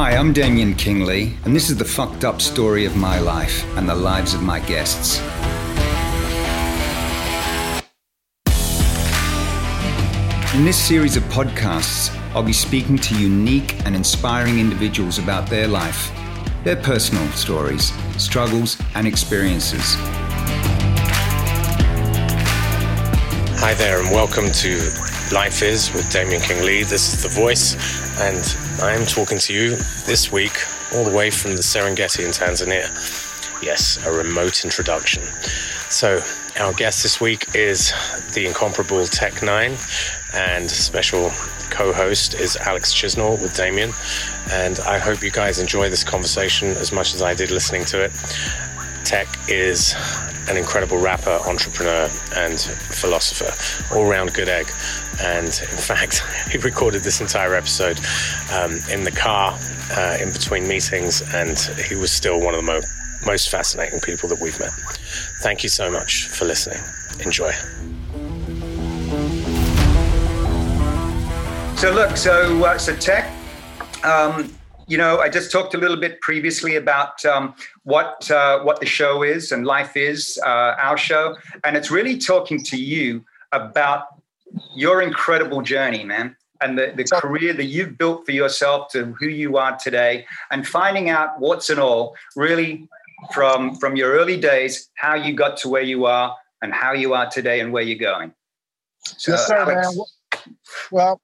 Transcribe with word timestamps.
Hi, 0.00 0.14
I'm 0.14 0.32
Damien 0.32 0.74
Kingley, 0.74 1.34
and 1.44 1.56
this 1.56 1.70
is 1.70 1.76
the 1.76 1.84
fucked 1.84 2.24
up 2.24 2.40
story 2.40 2.84
of 2.84 2.94
my 2.94 3.18
life 3.18 3.64
and 3.76 3.88
the 3.88 3.96
lives 3.96 4.32
of 4.32 4.40
my 4.40 4.60
guests. 4.60 5.18
In 10.54 10.64
this 10.64 10.78
series 10.78 11.16
of 11.16 11.24
podcasts, 11.24 12.16
I'll 12.32 12.44
be 12.44 12.52
speaking 12.52 12.96
to 12.96 13.18
unique 13.18 13.84
and 13.84 13.96
inspiring 13.96 14.60
individuals 14.60 15.18
about 15.18 15.50
their 15.50 15.66
life, 15.66 16.12
their 16.62 16.76
personal 16.76 17.28
stories, 17.32 17.92
struggles, 18.22 18.80
and 18.94 19.04
experiences. 19.04 19.96
Hi 23.58 23.74
there, 23.74 24.00
and 24.00 24.12
welcome 24.12 24.48
to 24.48 24.78
Life 25.34 25.60
Is 25.60 25.92
with 25.92 26.08
Damien 26.12 26.40
Kingley. 26.40 26.84
This 26.84 27.12
is 27.12 27.22
The 27.24 27.40
Voice, 27.40 27.74
and 28.20 28.67
I'm 28.80 29.06
talking 29.06 29.38
to 29.38 29.52
you 29.52 29.70
this 30.06 30.30
week 30.30 30.52
all 30.94 31.04
the 31.04 31.10
way 31.10 31.30
from 31.30 31.56
the 31.56 31.62
Serengeti 31.62 32.24
in 32.24 32.30
Tanzania. 32.30 32.86
Yes, 33.60 33.98
a 34.06 34.12
remote 34.12 34.64
introduction. 34.64 35.24
So, 35.90 36.20
our 36.60 36.72
guest 36.74 37.02
this 37.02 37.20
week 37.20 37.56
is 37.56 37.92
the 38.34 38.46
incomparable 38.46 39.04
Tech 39.06 39.32
N9ne, 39.32 40.34
and 40.34 40.70
special 40.70 41.30
co 41.70 41.92
host 41.92 42.34
is 42.34 42.56
Alex 42.56 42.94
Chisnall 42.94 43.42
with 43.42 43.56
Damien. 43.56 43.90
And 44.52 44.78
I 44.80 44.98
hope 44.98 45.22
you 45.22 45.32
guys 45.32 45.58
enjoy 45.58 45.90
this 45.90 46.04
conversation 46.04 46.68
as 46.68 46.92
much 46.92 47.14
as 47.14 47.22
I 47.22 47.34
did 47.34 47.50
listening 47.50 47.84
to 47.86 48.04
it. 48.04 48.12
Tech 49.04 49.26
is 49.48 49.94
an 50.48 50.56
incredible 50.56 50.98
rapper, 50.98 51.38
entrepreneur, 51.46 52.08
and 52.36 52.60
philosopher, 52.60 53.52
all 53.94 54.08
round 54.08 54.34
good 54.34 54.48
egg. 54.48 54.66
And 55.20 55.46
in 55.46 55.78
fact, 55.78 56.22
he 56.50 56.58
recorded 56.58 57.02
this 57.02 57.20
entire 57.20 57.54
episode 57.54 57.98
um, 58.52 58.78
in 58.90 59.04
the 59.04 59.12
car 59.12 59.56
uh, 59.96 60.18
in 60.20 60.32
between 60.32 60.66
meetings, 60.66 61.22
and 61.34 61.58
he 61.88 61.94
was 61.94 62.10
still 62.10 62.40
one 62.40 62.54
of 62.54 62.60
the 62.60 62.66
mo- 62.66 62.80
most 63.26 63.50
fascinating 63.50 64.00
people 64.00 64.28
that 64.28 64.40
we've 64.40 64.58
met. 64.58 64.72
Thank 65.42 65.62
you 65.62 65.68
so 65.68 65.90
much 65.90 66.26
for 66.26 66.44
listening. 66.44 66.78
Enjoy. 67.24 67.52
So 71.76 71.92
look, 71.92 72.16
so 72.16 72.64
uh, 72.64 72.78
so 72.78 72.96
tech. 72.96 73.32
Um, 74.04 74.57
you 74.88 74.96
know, 74.96 75.20
I 75.20 75.28
just 75.28 75.52
talked 75.52 75.74
a 75.74 75.78
little 75.78 75.98
bit 75.98 76.20
previously 76.22 76.76
about 76.76 77.24
um, 77.26 77.54
what 77.84 78.30
uh, 78.30 78.60
what 78.60 78.80
the 78.80 78.86
show 78.86 79.22
is 79.22 79.52
and 79.52 79.66
life 79.66 79.96
is, 79.96 80.40
uh, 80.44 80.74
our 80.78 80.96
show, 80.96 81.36
and 81.62 81.76
it's 81.76 81.90
really 81.90 82.16
talking 82.16 82.62
to 82.64 82.76
you 82.76 83.24
about 83.52 84.06
your 84.74 85.02
incredible 85.02 85.60
journey, 85.60 86.04
man, 86.04 86.34
and 86.62 86.78
the, 86.78 86.94
the 86.96 87.04
career 87.04 87.52
that 87.52 87.66
you've 87.66 87.98
built 87.98 88.24
for 88.24 88.32
yourself 88.32 88.90
to 88.92 89.12
who 89.20 89.26
you 89.28 89.58
are 89.58 89.76
today, 89.76 90.26
and 90.50 90.66
finding 90.66 91.10
out 91.10 91.38
what's 91.38 91.68
and 91.68 91.78
all 91.78 92.16
really 92.34 92.88
from 93.32 93.76
from 93.76 93.94
your 93.94 94.12
early 94.12 94.40
days, 94.40 94.88
how 94.94 95.14
you 95.14 95.34
got 95.34 95.58
to 95.58 95.68
where 95.68 95.82
you 95.82 96.06
are, 96.06 96.34
and 96.62 96.72
how 96.72 96.92
you 96.92 97.12
are 97.12 97.28
today, 97.28 97.60
and 97.60 97.74
where 97.74 97.82
you're 97.82 97.98
going. 97.98 98.32
So, 99.04 99.32
yes, 99.32 99.46
sir, 99.46 99.58
Alex, 99.58 99.96
man. 99.96 100.06
Well, 100.90 101.20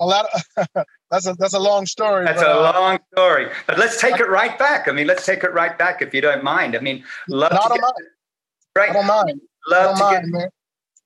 a 0.00 0.06
lot 0.06 0.26
of 0.66 0.86
that's 1.14 1.26
a 1.26 1.34
that's 1.34 1.54
a 1.54 1.58
long 1.58 1.86
story. 1.86 2.24
That's 2.24 2.42
but, 2.42 2.50
a 2.50 2.58
uh, 2.58 2.72
long 2.72 2.98
story. 3.12 3.48
But 3.66 3.78
let's 3.78 4.00
take 4.00 4.18
it 4.18 4.28
right 4.28 4.58
back. 4.58 4.88
I 4.88 4.92
mean, 4.92 5.06
let's 5.06 5.24
take 5.24 5.44
it 5.44 5.52
right 5.52 5.76
back 5.78 6.02
if 6.02 6.12
you 6.12 6.20
don't 6.20 6.42
mind. 6.42 6.76
I 6.76 6.80
mean, 6.80 7.04
love 7.28 7.52
not 7.52 7.68
to 7.68 7.74
get, 7.74 7.80
mind. 7.80 7.94
Right. 8.76 8.90
I 8.90 8.92
don't 8.92 9.06
mind. 9.06 9.40
Love 9.68 9.84
don't 9.84 9.96
to 9.96 10.04
mind, 10.04 10.32
get 10.32 10.38
man. 10.38 10.48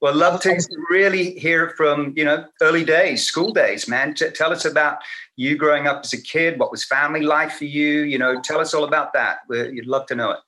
Well, 0.00 0.14
love 0.14 0.40
to 0.42 0.60
really 0.90 1.38
hear 1.38 1.70
from 1.76 2.14
you 2.16 2.24
know 2.24 2.46
early 2.62 2.84
days, 2.84 3.26
school 3.26 3.52
days, 3.52 3.86
man. 3.86 4.14
T- 4.14 4.30
tell 4.30 4.52
us 4.52 4.64
about 4.64 4.98
you 5.36 5.56
growing 5.56 5.86
up 5.86 6.00
as 6.04 6.12
a 6.12 6.22
kid. 6.22 6.58
What 6.58 6.70
was 6.70 6.84
family 6.84 7.20
life 7.20 7.54
for 7.58 7.66
you? 7.66 8.02
You 8.02 8.18
know, 8.18 8.40
tell 8.40 8.60
us 8.60 8.72
all 8.72 8.84
about 8.84 9.12
that. 9.12 9.38
We're, 9.48 9.70
you'd 9.70 9.86
love 9.86 10.06
to 10.06 10.14
know 10.14 10.30
it. 10.30 10.38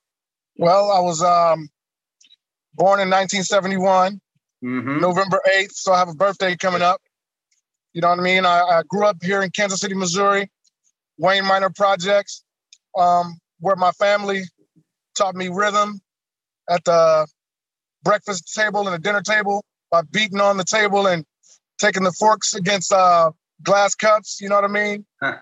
Well, 0.57 0.91
I 0.91 1.01
was 1.01 1.23
um, 1.23 1.69
born 2.75 3.01
in 3.01 3.09
1971, 3.09 4.21
mm-hmm. 4.63 5.01
November 5.01 5.41
8th, 5.57 5.73
so 5.73 5.93
I 5.93 5.99
have 5.99 6.09
a 6.09 6.15
birthday 6.15 6.57
coming 6.57 6.83
up. 6.83 7.01
You 7.93 8.01
know 8.01 8.09
what 8.09 8.21
I 8.21 8.23
mean? 8.23 8.47
I, 8.47 8.61
I 8.61 8.83
grew 8.89 9.05
up 9.05 9.17
here 9.23 9.43
in 9.43 9.51
Kansas 9.51 9.81
City, 9.81 9.95
Missouri, 9.95 10.49
Wayne 11.19 11.45
Miner 11.45 11.71
Projects, 11.71 12.45
um, 12.97 13.39
where 13.59 13.77
my 13.77 13.91
family 13.93 14.43
taught 15.17 15.35
me 15.35 15.49
rhythm 15.49 16.01
at 16.69 16.85
the 16.85 17.27
breakfast 18.03 18.55
table 18.55 18.87
and 18.87 18.95
the 18.95 18.99
dinner 18.99 19.23
table 19.23 19.65
by 19.91 20.03
beating 20.03 20.41
on 20.41 20.57
the 20.57 20.65
table 20.65 21.07
and 21.07 21.25
taking 21.81 22.05
the 22.05 22.13
forks 22.13 22.55
against 22.55 22.93
uh, 22.93 23.31
glass 23.63 23.95
cups. 23.95 24.41
You 24.41 24.49
know 24.49 24.55
what 24.55 24.65
I 24.65 24.69
mean? 24.69 25.05
Huh. 25.21 25.37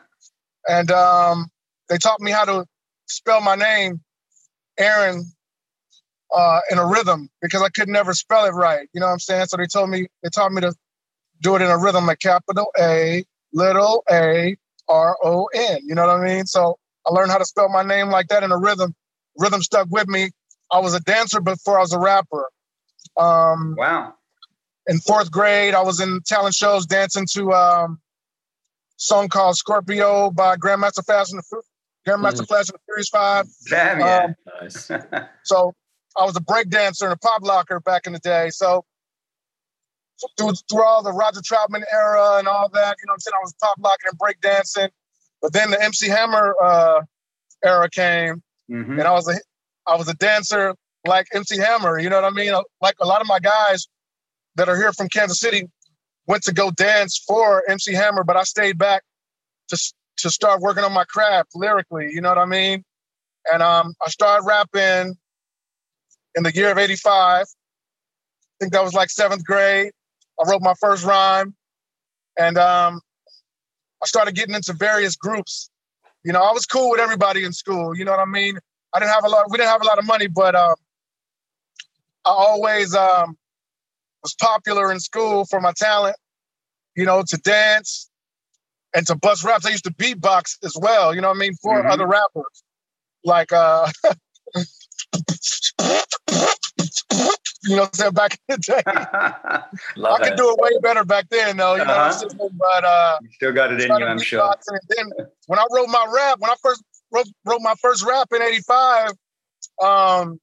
And 0.69 0.91
um, 0.91 1.49
they 1.89 1.99
taught 1.99 2.21
me 2.21 2.31
how 2.31 2.45
to 2.45 2.65
spell 3.07 3.41
my 3.41 3.55
name, 3.55 4.01
Aaron, 4.79 5.25
uh, 6.35 6.61
in 6.71 6.79
a 6.79 6.87
rhythm 6.87 7.29
because 7.41 7.63
I 7.63 7.69
could 7.69 7.89
never 7.89 8.13
spell 8.15 8.45
it 8.47 8.51
right. 8.51 8.89
You 8.93 9.01
know 9.01 9.07
what 9.07 9.13
I'm 9.13 9.19
saying? 9.19 9.47
So 9.47 9.57
they 9.57 9.67
told 9.67 9.91
me 9.91 10.07
they 10.23 10.29
taught 10.31 10.53
me 10.53 10.61
to 10.63 10.75
do 11.43 11.57
it 11.57 11.63
in 11.63 11.69
a 11.69 11.79
rhythm, 11.79 12.07
like 12.07 12.21
capital 12.21 12.67
A, 12.79 13.25
little 13.53 14.05
a, 14.11 14.57
R 14.89 15.17
O 15.23 15.49
N. 15.55 15.81
You 15.85 15.95
know 15.95 16.07
what 16.07 16.17
I 16.17 16.25
mean? 16.25 16.47
So 16.47 16.79
I 17.07 17.11
learned 17.11 17.31
how 17.31 17.39
to 17.39 17.45
spell 17.45 17.69
my 17.69 17.83
name 17.83 18.09
like 18.09 18.29
that 18.29 18.43
in 18.43 18.53
a 18.53 18.59
rhythm. 18.59 18.95
Rhythm 19.37 19.63
stuck 19.63 19.89
with 19.91 20.09
me. 20.09 20.31
I 20.71 20.81
was 20.81 20.95
a 20.95 21.01
dancer 21.01 21.41
before 21.41 21.79
I 21.79 21.83
was 21.83 21.93
a 21.93 21.99
rapper. 21.99 22.49
Um, 23.17 23.75
wow. 23.79 24.15
In 24.87 24.99
fourth 24.99 25.31
grade, 25.31 25.75
I 25.75 25.83
was 25.83 26.01
in 26.01 26.21
talent 26.27 26.55
shows 26.55 26.87
dancing 26.87 27.27
to 27.33 27.53
um, 27.53 28.01
song 28.97 29.29
called 29.29 29.57
Scorpio 29.57 30.31
by 30.31 30.57
Grandmaster 30.57 31.05
Flash 31.05 31.31
and 31.31 31.41
the 31.41 31.63
Grandmaster 32.07 32.43
mm. 32.43 32.49
Flash 32.49 32.69
and 32.69 32.75
the 32.75 32.81
Furious 32.87 33.09
Five. 33.09 33.47
Damn 33.69 34.01
yeah, 34.01 34.25
um, 34.25 34.35
nice. 34.61 34.91
so 35.45 35.75
I 36.17 36.25
was 36.25 36.37
a 36.37 36.41
break 36.41 36.71
dancer 36.71 37.05
and 37.05 37.13
a 37.13 37.19
pop 37.19 37.43
locker 37.43 37.81
back 37.81 38.07
in 38.07 38.13
the 38.13 38.19
day. 38.19 38.49
So 38.51 38.85
through, 40.37 40.53
through 40.71 40.85
all 40.85 41.03
the 41.03 41.13
Roger 41.13 41.41
Troutman 41.41 41.83
era 41.93 42.37
and 42.39 42.49
all 42.49 42.69
that. 42.71 42.97
You 43.01 43.07
know 43.07 43.13
what 43.13 43.15
I'm 43.15 43.21
saying? 43.21 43.35
I 43.37 43.43
was 43.43 43.55
pop 43.61 43.77
locking 43.81 44.11
and 44.11 44.19
breakdancing. 44.19 44.89
But 45.41 45.53
then 45.53 45.71
the 45.71 45.83
MC 45.83 46.09
Hammer 46.09 46.55
uh, 46.61 47.03
era 47.65 47.89
came, 47.89 48.43
mm-hmm. 48.71 48.99
and 48.99 49.03
I 49.03 49.13
was 49.13 49.29
a 49.29 49.39
I 49.87 49.97
was 49.97 50.09
a 50.09 50.15
dancer 50.15 50.75
like 51.07 51.29
MC 51.33 51.59
Hammer. 51.59 51.99
You 51.99 52.11
know 52.11 52.21
what 52.21 52.25
I 52.25 52.31
mean? 52.31 52.53
Like 52.81 52.97
a 53.01 53.07
lot 53.07 53.21
of 53.21 53.27
my 53.27 53.39
guys 53.39 53.87
that 54.57 54.69
are 54.69 54.77
here 54.77 54.93
from 54.93 55.09
Kansas 55.09 55.39
City 55.39 55.69
went 56.27 56.43
to 56.45 56.53
go 56.53 56.71
dance 56.71 57.23
for 57.27 57.63
MC 57.69 57.95
Hammer, 57.95 58.25
but 58.25 58.37
I 58.37 58.43
stayed 58.43 58.79
back 58.79 59.03
to 59.69 59.79
to 60.19 60.31
start 60.31 60.61
working 60.61 60.83
on 60.83 60.93
my 60.93 61.05
craft 61.05 61.51
lyrically. 61.55 62.11
You 62.13 62.21
know 62.21 62.29
what 62.31 62.39
I 62.39 62.45
mean? 62.45 62.85
And 63.53 63.63
um, 63.63 63.95
I 64.05 64.11
started 64.11 64.45
rapping 64.45 65.17
in 66.35 66.43
the 66.43 66.53
year 66.53 66.73
of 66.73 66.79
'85. 66.79 67.43
I 67.43 67.45
think 68.61 68.73
that 68.73 68.83
was 68.83 68.95
like 68.95 69.11
seventh 69.11 69.45
grade. 69.45 69.93
I 70.41 70.49
wrote 70.49 70.63
my 70.63 70.75
first 70.81 71.05
rhyme, 71.05 71.55
and 72.39 72.57
um, 72.59 73.01
I 74.03 74.07
started 74.07 74.35
getting 74.35 74.55
into 74.55 74.73
various 74.73 75.17
groups. 75.17 75.71
You 76.25 76.33
know, 76.33 76.43
I 76.43 76.53
was 76.53 76.67
cool 76.67 76.91
with 76.91 77.01
everybody 77.01 77.45
in 77.45 77.53
school. 77.53 77.97
You 77.97 78.05
know 78.05 78.13
what 78.13 78.21
I 78.21 78.27
mean? 78.27 78.59
I 78.95 79.01
didn't 79.01 79.13
have 79.13 79.25
a 79.25 79.29
lot. 79.29 79.51
We 79.51 79.59
didn't 79.59 79.71
have 79.71 79.83
a 79.83 79.87
lot 79.87 79.99
of 79.99 80.07
money, 80.07 80.29
but 80.29 80.55
uh, 80.55 80.75
I 82.25 82.31
always 82.31 82.95
um, 82.95 83.37
was 84.23 84.35
popular 84.41 84.93
in 84.93 85.01
school 85.01 85.45
for 85.45 85.61
my 85.61 85.73
talent. 85.77 86.17
You 86.97 87.05
know, 87.05 87.23
to 87.27 87.37
dance 87.39 88.11
and 88.95 89.07
to 89.07 89.15
bust 89.15 89.45
raps. 89.45 89.67
I 89.67 89.71
used 89.71 89.85
to 89.85 89.93
beatbox 89.93 90.59
as 90.65 90.77
well. 90.81 91.15
You 91.15 91.21
know 91.21 91.29
what 91.29 91.37
I 91.37 91.41
mean 91.41 91.55
for 91.55 91.81
mm-hmm. 91.81 91.91
other 91.91 92.07
rappers, 92.07 92.65
like 93.25 93.53
uh, 93.53 93.91
you 97.65 97.77
know 97.77 97.83
what 97.83 97.89
I'm 97.89 97.95
saying, 97.95 98.13
back 98.13 98.33
in 98.35 98.39
the 98.49 98.59
day. 98.59 98.83
I 98.87 100.19
could 100.29 100.37
do 100.37 100.51
it 100.51 100.59
way 100.59 100.71
better 100.81 101.05
back 101.05 101.29
then, 101.29 101.57
though. 101.57 101.75
You 101.75 101.83
uh-huh. 101.83 102.27
know, 102.39 102.51
but 102.53 102.85
uh, 102.85 103.19
you 103.21 103.29
still 103.33 103.53
got 103.53 103.73
it 103.73 103.81
in 103.81 103.89
you, 103.97 104.05
I'm 104.05 104.19
sure. 104.19 104.55
Then 104.89 105.11
when 105.47 105.59
I 105.59 105.65
wrote 105.73 105.89
my 105.89 106.07
rap, 106.15 106.39
when 106.39 106.51
I 106.51 106.55
first 106.63 106.83
wrote, 107.13 107.27
wrote 107.45 107.61
my 107.61 107.75
first 107.81 108.07
rap 108.07 108.29
in 108.35 108.43
'85, 108.43 109.11
um, 109.83 110.41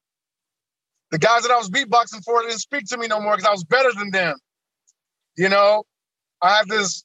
the 1.12 1.18
guys 1.18 1.44
that 1.44 1.52
I 1.52 1.58
was 1.58 1.70
beatboxing 1.70 2.24
for 2.24 2.42
didn't 2.42 2.60
speak 2.60 2.86
to 2.88 2.98
me 2.98 3.08
no 3.08 3.22
more 3.22 3.36
because 3.36 3.48
I 3.48 3.52
was 3.52 3.64
better 3.64 3.94
than 3.94 4.12
them. 4.12 4.38
You 5.38 5.50
know, 5.50 5.84
I 6.42 6.58
had 6.58 6.68
this. 6.68 7.04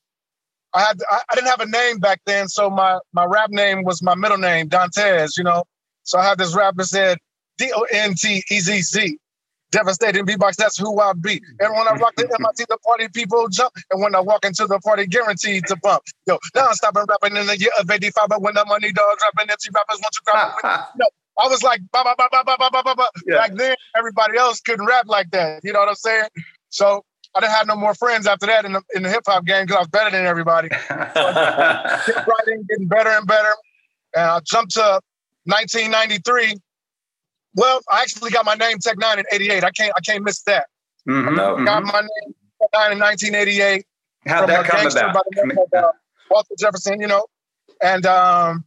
I 0.72 0.80
had 0.80 0.98
I, 1.10 1.20
I, 1.30 1.34
didn't 1.34 1.48
have 1.48 1.60
a 1.60 1.66
name 1.66 1.98
back 1.98 2.20
then, 2.26 2.48
so 2.48 2.68
my 2.68 2.98
my 3.12 3.24
rap 3.24 3.50
name 3.50 3.84
was 3.84 4.02
my 4.02 4.16
middle 4.16 4.38
name, 4.38 4.68
Dontez. 4.68 5.38
You 5.38 5.44
know, 5.44 5.64
so 6.02 6.18
I 6.18 6.24
had 6.24 6.38
this 6.38 6.54
rap 6.56 6.74
that 6.76 6.86
said 6.86 7.18
D 7.58 7.72
O 7.74 7.86
N 7.92 8.14
T 8.14 8.42
E 8.50 8.60
Z 8.60 8.82
Z 8.82 9.18
devastating 9.70 10.26
beatbox. 10.26 10.56
That's 10.56 10.78
who 10.78 11.00
I 11.00 11.12
be. 11.12 11.40
And 11.61 11.72
when 11.72 11.88
I 11.88 11.93
rock 11.96 12.14
the 12.17 12.25
MIT, 12.25 12.67
the 12.69 12.78
party 12.84 13.08
people 13.08 13.49
jump. 13.49 13.72
And 13.90 14.02
when 14.02 14.14
I 14.14 14.20
walk 14.20 14.44
into 14.44 14.67
the 14.67 14.78
party, 14.81 15.06
guaranteed 15.06 15.67
to 15.67 15.76
bump. 15.76 16.02
Yo, 16.26 16.38
now 16.55 16.69
I'm 16.69 16.75
stopping 16.75 17.05
rapping 17.08 17.37
in 17.37 17.46
the 17.46 17.58
year 17.58 17.70
of 17.78 17.90
85. 17.90 18.28
But 18.28 18.43
when 18.43 18.55
the 18.55 18.64
money 18.67 18.93
dogs 18.93 19.22
rapping, 19.22 19.50
empty 19.50 19.69
rappers 19.75 20.00
want 20.00 20.12
to 20.12 20.20
grab 20.25 20.87
no, 20.96 21.06
I 21.38 21.49
was 21.49 21.62
like, 21.62 21.81
bah, 21.93 22.02
bah, 22.05 22.14
bah, 22.19 22.28
bah, 22.31 22.43
bah, 22.46 22.56
bah, 22.58 22.82
bah, 22.84 22.94
bah. 22.96 23.06
Yeah. 23.26 23.37
back 23.37 23.55
then, 23.55 23.76
everybody 23.96 24.37
else 24.38 24.61
couldn't 24.61 24.87
rap 24.87 25.06
like 25.06 25.31
that. 25.31 25.61
You 25.64 25.73
know 25.73 25.81
what 25.81 25.88
I'm 25.88 25.94
saying? 25.94 26.28
So 26.69 27.05
I 27.34 27.40
didn't 27.40 27.52
have 27.52 27.66
no 27.66 27.76
more 27.76 27.94
friends 27.94 28.26
after 28.26 28.46
that 28.46 28.64
in 28.64 28.73
the, 28.73 28.82
in 28.94 29.02
the 29.02 29.08
hip 29.08 29.23
hop 29.26 29.44
game 29.44 29.64
because 29.64 29.76
I 29.76 29.81
was 29.81 29.88
better 29.88 30.11
than 30.11 30.26
everybody. 30.26 30.69
So 32.06 32.14
writing, 32.14 32.64
getting 32.69 32.88
better 32.88 33.11
and 33.11 33.26
better. 33.26 33.52
And 34.14 34.25
I 34.25 34.40
jumped 34.40 34.73
to 34.75 35.00
1993. 35.44 36.56
Well, 37.55 37.81
I 37.91 38.02
actually 38.02 38.31
got 38.31 38.44
my 38.44 38.55
name 38.55 38.79
Tech 38.79 38.99
Nine 38.99 39.19
in 39.19 39.25
'88. 39.32 39.64
I 39.64 39.70
can't 39.70 39.93
I 39.97 40.00
can't 40.00 40.25
miss 40.25 40.43
that. 40.43 40.67
Mm-hmm, 41.08 41.38
mm-hmm. 41.38 41.64
Got 41.64 41.85
my 41.85 42.00
name 42.00 42.35
Tech 42.61 42.70
Nine 42.75 42.93
in 42.93 42.99
1988. 42.99 43.87
How'd 44.26 44.49
that 44.49 44.67
come 44.67 44.87
about? 44.87 45.14
By 45.14 45.20
the 45.31 45.47
name 45.47 45.58
of, 45.58 45.85
uh, 45.85 45.93
Walter 46.31 46.55
Jefferson, 46.58 47.00
you 47.00 47.06
know, 47.06 47.26
and 47.82 48.06
um, 48.06 48.64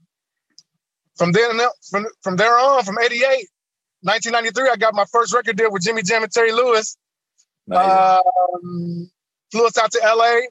from 1.16 1.32
then 1.32 1.60
from 1.90 2.06
from 2.22 2.36
there 2.36 2.58
on, 2.58 2.84
from 2.84 2.98
'88, 3.00 3.48
1993, 4.02 4.70
I 4.70 4.76
got 4.76 4.94
my 4.94 5.06
first 5.12 5.34
record 5.34 5.56
deal 5.56 5.72
with 5.72 5.84
Jimmy 5.84 6.02
Jam 6.02 6.24
and 6.24 6.32
Terry 6.32 6.52
Lewis. 6.52 6.98
Um, 7.72 9.10
flew 9.52 9.66
us 9.66 9.78
out 9.78 9.92
to 9.92 10.00
LA. 10.04 10.42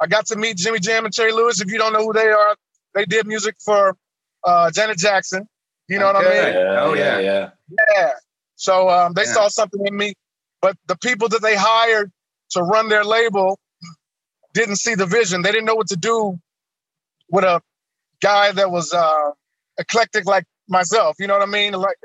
I 0.00 0.06
got 0.08 0.26
to 0.26 0.36
meet 0.36 0.56
Jimmy 0.56 0.80
Jam 0.80 1.04
and 1.04 1.14
Terry 1.14 1.32
Lewis. 1.32 1.60
If 1.60 1.70
you 1.70 1.78
don't 1.78 1.92
know 1.92 2.04
who 2.04 2.12
they 2.12 2.28
are, 2.28 2.56
they 2.94 3.04
did 3.04 3.26
music 3.26 3.54
for 3.64 3.96
uh, 4.44 4.70
Janet 4.72 4.98
Jackson. 4.98 5.48
You 5.88 6.00
know 6.00 6.08
okay. 6.08 6.16
what 6.18 6.26
I 6.26 6.30
mean? 6.30 6.54
Yeah, 6.54 6.80
oh 6.80 6.94
yeah, 6.94 7.18
yeah, 7.18 7.50
yeah. 7.68 8.12
So 8.56 8.88
um, 8.88 9.12
they 9.12 9.24
yeah. 9.24 9.32
saw 9.32 9.48
something 9.48 9.86
in 9.86 9.96
me, 9.96 10.14
but 10.60 10.76
the 10.86 10.96
people 10.96 11.28
that 11.28 11.42
they 11.42 11.56
hired 11.56 12.10
to 12.50 12.62
run 12.62 12.88
their 12.88 13.04
label 13.04 13.58
didn't 14.54 14.76
see 14.76 14.94
the 14.94 15.06
vision. 15.06 15.42
They 15.42 15.52
didn't 15.52 15.66
know 15.66 15.74
what 15.74 15.88
to 15.88 15.96
do 15.96 16.38
with 17.30 17.44
a 17.44 17.60
guy 18.22 18.52
that 18.52 18.70
was 18.70 18.92
uh, 18.92 19.30
eclectic 19.78 20.24
like 20.26 20.44
myself. 20.68 21.16
You 21.18 21.26
know 21.26 21.34
what 21.34 21.46
I 21.46 21.50
mean? 21.50 21.74
Like 21.74 21.96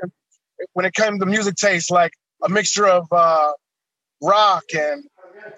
when 0.74 0.84
it 0.84 0.94
came 0.94 1.18
to 1.18 1.26
music 1.26 1.56
taste, 1.56 1.90
like 1.90 2.12
a 2.42 2.48
mixture 2.48 2.86
of 2.86 3.06
uh, 3.10 3.52
rock 4.22 4.64
and 4.74 5.04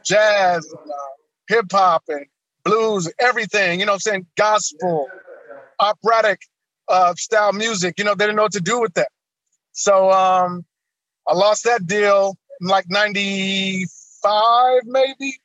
jazz 0.04 0.64
and 0.66 0.90
uh, 0.90 1.14
hip 1.48 1.66
hop 1.72 2.04
and 2.08 2.26
blues, 2.64 3.10
everything, 3.18 3.80
you 3.80 3.86
know 3.86 3.94
I'm 3.94 3.98
saying? 3.98 4.26
Gospel, 4.36 5.08
operatic 5.80 6.40
uh, 6.88 7.14
style 7.14 7.52
music. 7.52 7.94
You 7.98 8.04
know, 8.04 8.14
they 8.14 8.24
didn't 8.24 8.36
know 8.36 8.44
what 8.44 8.52
to 8.52 8.60
do 8.60 8.80
with 8.80 8.94
that. 8.94 9.08
So 9.74 10.10
um, 10.10 10.64
I 11.26 11.34
lost 11.34 11.64
that 11.64 11.86
deal 11.86 12.36
in 12.60 12.68
like 12.68 12.86
95, 12.88 14.82
maybe. 14.84 15.38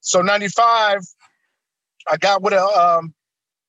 So 0.00 0.22
95, 0.22 1.02
I 2.10 2.16
got 2.16 2.42
with 2.42 2.54
a 2.54 2.62
um, 2.62 3.14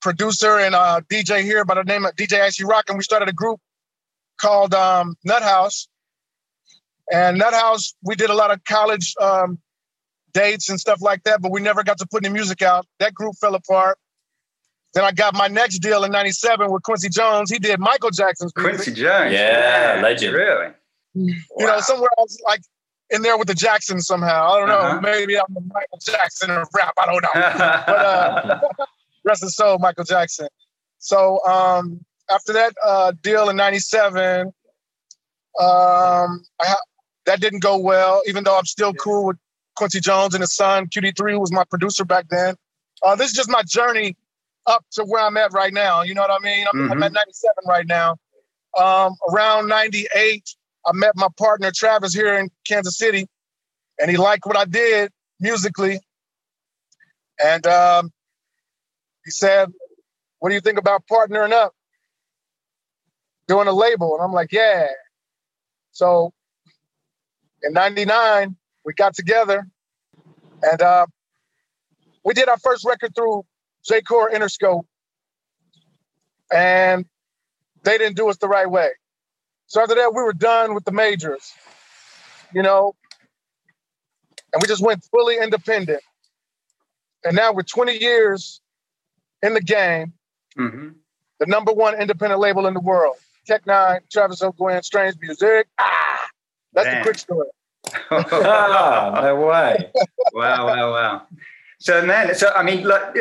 producer 0.02 0.60
and 0.60 0.74
a 0.74 1.04
DJ 1.10 1.44
here 1.44 1.66
by 1.66 1.76
the 1.76 1.84
name 1.84 2.06
of 2.06 2.16
DJ 2.16 2.40
Ashley 2.40 2.66
Rock, 2.66 2.86
and 2.88 2.98
we 2.98 3.04
started 3.04 3.28
a 3.28 3.34
group 3.34 3.60
called 4.40 4.74
um, 4.74 5.16
Nut 5.26 5.44
House. 5.44 5.90
And 7.12 7.38
Nut 7.38 7.54
House, 7.54 7.94
we 8.02 8.16
did 8.16 8.30
a 8.30 8.34
lot 8.34 8.52
of 8.52 8.64
college 8.64 9.14
um, 9.20 9.60
dates 10.34 10.70
and 10.70 10.80
stuff 10.80 11.02
like 11.02 11.24
that, 11.24 11.42
but 11.42 11.52
we 11.52 11.60
never 11.60 11.84
got 11.84 11.98
to 11.98 12.08
put 12.08 12.26
any 12.26 12.34
music 12.34 12.62
out. 12.62 12.86
That 13.00 13.14
group 13.14 13.36
fell 13.42 13.56
apart. 13.56 13.98
Then 14.94 15.04
I 15.04 15.12
got 15.12 15.36
my 15.36 15.48
next 15.48 15.80
deal 15.80 16.04
in 16.04 16.12
'97 16.12 16.72
with 16.72 16.84
Quincy 16.84 17.10
Jones. 17.10 17.52
He 17.52 17.60
did 17.60 17.80
Michael 17.80 18.10
Jackson's 18.10 18.54
music. 18.56 18.76
Quincy 18.76 19.02
Jones, 19.02 19.34
yeah, 19.34 20.00
legend, 20.02 20.34
really. 20.34 20.68
You 21.14 21.36
wow. 21.52 21.68
know, 21.68 21.80
somewhere 21.82 22.10
else, 22.18 22.38
like 22.46 22.62
in 23.10 23.22
there 23.22 23.38
with 23.38 23.48
the 23.48 23.54
Jacksons 23.54 24.06
somehow. 24.06 24.52
I 24.52 24.60
don't 24.60 24.68
know. 24.68 24.78
Uh-huh. 24.78 25.02
Maybe 25.02 25.38
I'm 25.38 25.46
the 25.50 25.62
Michael 25.62 26.00
Jackson 26.02 26.52
of 26.52 26.68
rap. 26.76 26.94
I 27.00 27.06
don't 27.06 27.22
know. 27.22 27.30
but 27.34 27.90
uh, 27.90 28.86
rest 29.24 29.44
of 29.44 29.52
soul, 29.52 29.78
Michael 29.80 30.04
Jackson. 30.04 30.48
So 31.00 31.44
um, 31.46 32.04
after 32.30 32.54
that 32.54 32.74
uh, 32.86 33.14
deal 33.22 33.50
in 33.50 33.56
'97, 33.56 34.48
um, 34.48 34.54
I 35.60 36.44
ha- 36.60 36.82
that 37.26 37.40
didn't 37.40 37.60
go 37.60 37.78
well. 37.78 38.22
Even 38.28 38.44
though 38.44 38.58
I'm 38.58 38.66
still 38.66 38.94
cool 38.94 39.26
with 39.26 39.38
Quincy 39.76 40.00
Jones 40.00 40.34
and 40.34 40.42
his 40.42 40.56
son, 40.56 40.88
QD3, 40.88 41.32
who 41.32 41.40
was 41.40 41.52
my 41.52 41.64
producer 41.70 42.04
back 42.04 42.26
then. 42.30 42.56
Uh, 43.04 43.16
this 43.16 43.28
is 43.28 43.34
just 43.34 43.50
my 43.50 43.62
journey 43.64 44.16
up 44.68 44.86
to 44.92 45.04
where 45.04 45.24
I'm 45.24 45.38
at 45.38 45.54
right 45.54 45.74
now. 45.74 46.04
You 46.04 46.14
know 46.14 46.22
what 46.22 46.32
I 46.32 46.40
mean? 46.44 46.66
I'm, 46.68 46.80
mm-hmm. 46.80 46.92
I'm 46.92 47.04
at 47.04 47.14
97 47.14 47.54
right 47.68 47.88
now. 47.88 48.18
Um, 48.78 49.16
around 49.32 49.68
98, 49.68 50.44
I 50.86 50.92
met 50.94 51.14
my 51.16 51.28
partner 51.38 51.72
Travis 51.74 52.14
here 52.14 52.38
in 52.38 52.50
Kansas 52.68 52.98
City, 52.98 53.28
and 54.00 54.12
he 54.12 54.18
liked 54.18 54.46
what 54.46 54.58
I 54.58 54.66
did 54.66 55.12
musically. 55.40 56.00
And 57.44 57.66
um, 57.66 58.12
he 59.26 59.32
said, 59.32 59.70
What 60.40 60.50
do 60.50 60.56
you 60.56 60.62
think 60.62 60.78
about 60.78 61.04
partnering 61.12 61.52
up? 61.52 61.74
Doing 63.48 63.68
a 63.68 63.74
label. 63.74 64.16
And 64.16 64.24
I'm 64.24 64.34
like, 64.34 64.52
Yeah. 64.52 64.88
So 65.92 66.32
in 67.64 67.74
99, 67.74 68.56
we 68.86 68.94
got 68.94 69.16
together 69.16 69.68
and 70.64 70.82
uh, 70.82 71.06
we 72.24 72.34
did 72.34 72.50
our 72.50 72.58
first 72.58 72.86
record 72.86 73.16
through 73.16 73.44
JCOR 73.90 74.34
Interscope, 74.34 74.86
and 76.52 77.06
they 77.84 77.98
didn't 77.98 78.16
do 78.16 78.30
us 78.30 78.38
the 78.38 78.48
right 78.48 78.70
way. 78.70 78.90
So 79.68 79.82
after 79.82 79.96
that, 79.96 80.14
we 80.14 80.22
were 80.22 80.34
done 80.34 80.74
with 80.74 80.86
the 80.86 80.92
majors, 80.92 81.54
you 82.54 82.62
know, 82.62 82.96
and 84.54 84.62
we 84.62 84.68
just 84.68 84.82
went 84.82 85.04
fully 85.06 85.38
independent. 85.38 86.02
And 87.26 87.36
now 87.36 87.52
we're 87.52 87.64
20 87.64 87.98
years 87.98 88.62
in 89.42 89.54
the 89.54 89.62
game, 89.62 90.14
mm-hmm. 90.58 90.90
the 91.40 91.46
number 91.46 91.74
one 91.74 92.00
independent 92.00 92.40
label 92.40 92.68
in 92.68 92.74
the 92.74 92.80
world. 92.80 93.16
Tech 93.46 93.66
Nine, 93.66 94.02
Travis 94.12 94.42
O'Guin, 94.42 94.84
Strange 94.84 95.16
Music. 95.22 95.68
Ah, 95.80 96.28
that's 96.74 96.88
Damn. 96.88 97.00
the 97.00 97.04
quick 97.04 97.18
story 97.18 97.48
oh, 98.12 99.20
no 99.22 99.36
way. 99.36 99.92
wow, 100.34 100.66
wow, 100.66 100.92
wow. 100.92 101.22
So 101.80 102.04
man, 102.04 102.34
so 102.34 102.50
I 102.56 102.64
mean, 102.64 102.84
like, 102.86 103.16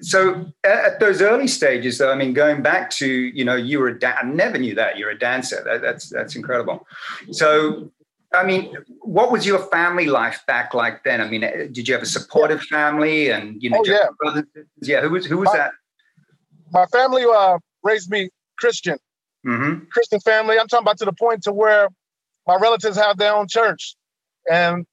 so 0.00 0.46
at 0.64 0.98
those 0.98 1.20
early 1.20 1.46
stages, 1.46 1.98
though, 1.98 2.10
I 2.10 2.14
mean, 2.14 2.32
going 2.32 2.62
back 2.62 2.90
to 2.92 3.06
you 3.06 3.44
know, 3.44 3.54
you 3.54 3.80
were 3.80 3.88
a 3.88 3.98
da- 3.98 4.16
I 4.22 4.24
never 4.24 4.56
knew 4.56 4.74
that 4.76 4.96
you're 4.96 5.10
a 5.10 5.18
dancer. 5.18 5.62
That, 5.64 5.82
that's 5.82 6.08
that's 6.08 6.34
incredible. 6.34 6.86
So, 7.32 7.92
I 8.32 8.44
mean, 8.44 8.74
what 9.02 9.30
was 9.30 9.46
your 9.46 9.58
family 9.66 10.06
life 10.06 10.40
back 10.46 10.72
like 10.72 11.04
then? 11.04 11.20
I 11.20 11.28
mean, 11.28 11.44
eh, 11.44 11.66
did 11.70 11.86
you 11.86 11.92
have 11.92 12.02
a 12.02 12.06
supportive 12.06 12.62
family 12.62 13.30
and 13.30 13.62
you 13.62 13.68
know, 13.68 13.80
oh, 13.80 13.84
yeah, 13.84 14.06
brothers? 14.18 14.46
yeah, 14.80 15.02
who 15.02 15.10
was 15.10 15.26
who 15.26 15.36
was 15.36 15.48
my, 15.48 15.56
that? 15.58 15.72
My 16.72 16.86
family 16.86 17.24
uh, 17.30 17.58
raised 17.82 18.10
me 18.10 18.30
Christian, 18.58 18.96
mm-hmm. 19.46 19.84
Christian 19.92 20.20
family. 20.20 20.58
I'm 20.58 20.66
talking 20.66 20.84
about 20.84 20.98
to 20.98 21.04
the 21.04 21.12
point 21.12 21.42
to 21.42 21.52
where 21.52 21.88
my 22.46 22.56
relatives 22.56 22.96
have 22.96 23.18
their 23.18 23.34
own 23.34 23.48
church. 23.48 23.94
And 24.50 24.86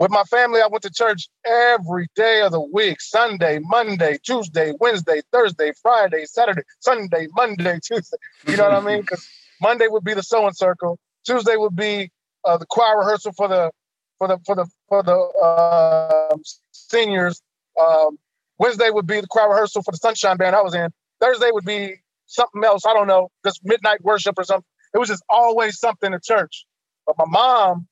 with 0.00 0.10
my 0.10 0.24
family, 0.24 0.62
I 0.62 0.66
went 0.66 0.82
to 0.84 0.90
church 0.90 1.28
every 1.44 2.06
day 2.16 2.40
of 2.40 2.52
the 2.52 2.60
week 2.60 3.02
Sunday, 3.02 3.60
Monday, 3.62 4.18
Tuesday, 4.24 4.72
Wednesday, 4.80 5.20
Thursday, 5.30 5.72
Friday, 5.82 6.24
Saturday, 6.24 6.62
Sunday, 6.80 7.28
Monday, 7.32 7.78
Tuesday. 7.84 8.16
You 8.46 8.56
know 8.56 8.64
what 8.64 8.72
I 8.72 8.80
mean? 8.80 9.02
Because 9.02 9.28
Monday 9.60 9.88
would 9.88 10.02
be 10.02 10.14
the 10.14 10.22
sewing 10.22 10.54
circle, 10.54 10.98
Tuesday 11.26 11.56
would 11.56 11.76
be 11.76 12.10
uh, 12.46 12.56
the 12.56 12.64
choir 12.64 12.98
rehearsal 12.98 13.32
for 13.36 13.46
the 13.46 13.70
for 14.18 14.26
the 14.26 14.38
for 14.46 14.54
the 14.54 14.66
for 14.88 15.02
the 15.02 15.12
uh, 15.12 16.36
seniors. 16.72 17.42
Um, 17.78 18.18
Wednesday 18.58 18.88
would 18.88 19.06
be 19.06 19.20
the 19.20 19.26
choir 19.26 19.50
rehearsal 19.50 19.82
for 19.82 19.90
the 19.92 19.98
Sunshine 19.98 20.38
Band 20.38 20.56
I 20.56 20.62
was 20.62 20.74
in. 20.74 20.88
Thursday 21.20 21.50
would 21.52 21.66
be 21.66 21.96
something 22.24 22.64
else. 22.64 22.86
I 22.86 22.94
don't 22.94 23.06
know, 23.06 23.28
just 23.44 23.60
midnight 23.64 24.02
worship 24.02 24.38
or 24.38 24.44
something. 24.44 24.64
It 24.94 24.98
was 24.98 25.10
just 25.10 25.22
always 25.28 25.78
something 25.78 26.14
at 26.14 26.22
church. 26.24 26.64
But 27.06 27.16
my 27.18 27.26
mom 27.28 27.86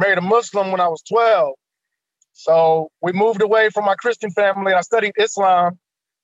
married 0.00 0.18
a 0.18 0.22
Muslim 0.22 0.72
when 0.72 0.80
I 0.80 0.88
was 0.88 1.02
12. 1.02 1.54
So 2.32 2.90
we 3.02 3.12
moved 3.12 3.42
away 3.42 3.70
from 3.70 3.84
my 3.84 3.94
Christian 3.94 4.30
family 4.30 4.72
and 4.72 4.78
I 4.78 4.82
studied 4.82 5.12
Islam 5.18 5.78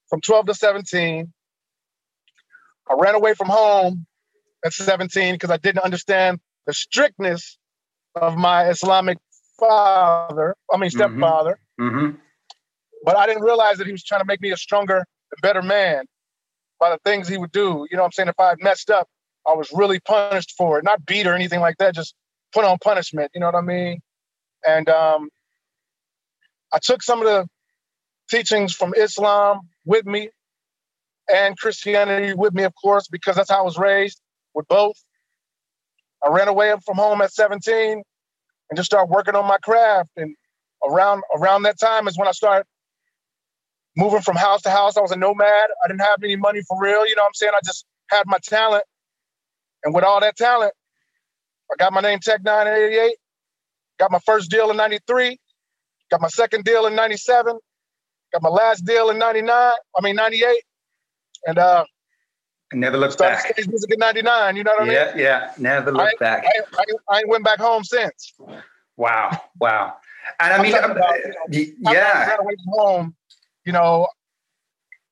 from 0.08 0.20
12 0.20 0.46
to 0.46 0.54
17. 0.54 1.32
I 2.88 2.94
ran 2.98 3.14
away 3.14 3.34
from 3.34 3.48
home 3.48 4.06
at 4.64 4.72
17 4.72 5.34
because 5.34 5.50
I 5.50 5.56
didn't 5.56 5.82
understand 5.82 6.40
the 6.66 6.72
strictness 6.72 7.58
of 8.14 8.36
my 8.36 8.68
Islamic 8.68 9.18
father, 9.58 10.56
I 10.72 10.76
mean, 10.76 10.90
mm-hmm. 10.90 10.98
stepfather. 10.98 11.58
Mm-hmm. 11.80 11.98
Mm-hmm. 11.98 12.16
But 13.04 13.16
I 13.16 13.26
didn't 13.26 13.42
realize 13.42 13.78
that 13.78 13.86
he 13.86 13.92
was 13.92 14.02
trying 14.02 14.20
to 14.20 14.26
make 14.26 14.40
me 14.40 14.50
a 14.50 14.56
stronger 14.56 14.96
and 14.96 15.42
better 15.42 15.62
man 15.62 16.04
by 16.80 16.90
the 16.90 16.98
things 17.04 17.28
he 17.28 17.38
would 17.38 17.52
do. 17.52 17.86
You 17.90 17.96
know 17.96 18.02
what 18.02 18.06
I'm 18.06 18.12
saying? 18.12 18.28
If 18.28 18.40
I 18.40 18.48
had 18.50 18.58
messed 18.60 18.90
up, 18.90 19.08
I 19.46 19.54
was 19.54 19.70
really 19.72 20.00
punished 20.00 20.54
for 20.56 20.78
it, 20.78 20.84
not 20.84 21.04
beat 21.06 21.26
or 21.26 21.34
anything 21.34 21.60
like 21.60 21.76
that, 21.78 21.94
just 21.94 22.14
put 22.56 22.64
on 22.64 22.78
punishment. 22.78 23.30
You 23.34 23.40
know 23.40 23.46
what 23.48 23.54
I 23.54 23.60
mean? 23.60 24.00
And 24.66 24.88
um, 24.88 25.28
I 26.72 26.78
took 26.78 27.02
some 27.02 27.20
of 27.20 27.26
the 27.26 27.46
teachings 28.30 28.74
from 28.74 28.94
Islam 28.96 29.60
with 29.84 30.06
me 30.06 30.30
and 31.30 31.58
Christianity 31.58 32.32
with 32.34 32.54
me, 32.54 32.62
of 32.62 32.72
course, 32.82 33.08
because 33.08 33.36
that's 33.36 33.50
how 33.50 33.58
I 33.58 33.62
was 33.62 33.76
raised 33.76 34.20
with 34.54 34.66
both. 34.68 34.96
I 36.24 36.30
ran 36.30 36.48
away 36.48 36.74
from 36.86 36.96
home 36.96 37.20
at 37.20 37.30
17 37.32 38.02
and 38.70 38.76
just 38.76 38.86
started 38.86 39.10
working 39.10 39.34
on 39.34 39.46
my 39.46 39.58
craft. 39.58 40.10
And 40.16 40.34
around 40.88 41.22
around 41.36 41.64
that 41.64 41.78
time 41.78 42.08
is 42.08 42.16
when 42.18 42.26
I 42.26 42.32
started 42.32 42.64
moving 43.98 44.22
from 44.22 44.36
house 44.36 44.62
to 44.62 44.70
house. 44.70 44.96
I 44.96 45.02
was 45.02 45.12
a 45.12 45.16
nomad. 45.16 45.68
I 45.84 45.88
didn't 45.88 46.00
have 46.00 46.22
any 46.24 46.36
money 46.36 46.62
for 46.66 46.78
real. 46.80 47.06
You 47.06 47.16
know 47.16 47.22
what 47.22 47.28
I'm 47.28 47.34
saying? 47.34 47.52
I 47.54 47.60
just 47.66 47.84
had 48.10 48.24
my 48.26 48.38
talent. 48.42 48.84
And 49.84 49.94
with 49.94 50.04
all 50.04 50.20
that 50.20 50.36
talent, 50.36 50.72
I 51.70 51.76
got 51.78 51.92
my 51.92 52.00
name 52.00 52.18
Tech 52.20 52.42
9 52.44 52.66
in 52.66 52.72
88, 52.74 53.16
got 53.98 54.10
my 54.10 54.18
first 54.24 54.50
deal 54.50 54.70
in 54.70 54.76
93, 54.76 55.38
got 56.10 56.20
my 56.20 56.28
second 56.28 56.64
deal 56.64 56.86
in 56.86 56.94
97, 56.94 57.58
got 58.32 58.42
my 58.42 58.48
last 58.48 58.84
deal 58.84 59.10
in 59.10 59.18
99, 59.18 59.50
I 59.50 60.00
mean 60.02 60.16
98. 60.16 60.62
And 61.46 61.58
uh, 61.58 61.84
Never 62.72 62.96
look 62.96 63.12
Started 63.12 63.36
back. 63.36 63.52
stage 63.52 63.68
music 63.68 63.92
in 63.92 63.98
'99. 64.00 64.56
You 64.56 64.64
know 64.64 64.72
what 64.72 64.82
I 64.82 64.84
mean? 64.84 64.92
Yeah, 64.92 65.16
yeah. 65.16 65.52
Never 65.56 65.92
look 65.92 66.18
back. 66.18 66.44
I, 66.44 66.60
I, 66.76 66.84
I 67.14 67.18
ain't 67.18 67.28
went 67.28 67.44
back 67.44 67.60
home 67.60 67.84
since. 67.84 68.34
Wow, 68.96 69.40
wow. 69.60 69.94
And 70.40 70.52
I 70.52 70.62
mean, 70.62 70.74
about, 70.74 70.98
uh, 70.98 71.14
you 71.48 71.74
I 71.86 71.92
yeah, 71.92 72.36
away 72.40 72.54
from 72.64 72.72
home, 72.72 73.14
you 73.64 73.72
know, 73.72 74.08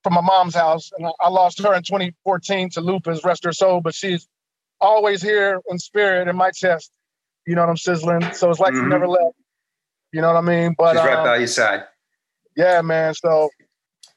from 0.03 0.15
my 0.15 0.21
mom's 0.21 0.53
house, 0.55 0.91
and 0.97 1.07
I, 1.07 1.11
I 1.21 1.29
lost 1.29 1.61
her 1.61 1.73
in 1.73 1.83
2014 1.83 2.71
to 2.71 2.81
lupus, 2.81 3.23
rest 3.23 3.45
her 3.45 3.53
soul. 3.53 3.79
But 3.79 3.95
she's 3.95 4.27
always 4.81 5.21
here 5.21 5.59
in 5.69 5.79
spirit 5.79 6.27
in 6.27 6.35
my 6.35 6.51
chest. 6.51 6.91
You 7.47 7.55
know 7.55 7.61
what 7.61 7.69
I'm 7.69 7.77
sizzling? 7.77 8.31
So 8.33 8.49
it's 8.49 8.59
like 8.59 8.73
Mhm. 8.73 8.89
never 8.89 9.07
left. 9.07 9.35
You 10.11 10.21
know 10.21 10.33
what 10.33 10.37
I 10.37 10.41
mean? 10.41 10.75
But 10.77 10.93
she's 10.95 11.05
right 11.05 11.17
um, 11.19 11.25
by 11.25 11.37
your 11.37 11.47
side. 11.47 11.83
yeah, 12.55 12.81
man. 12.81 13.13
So 13.13 13.49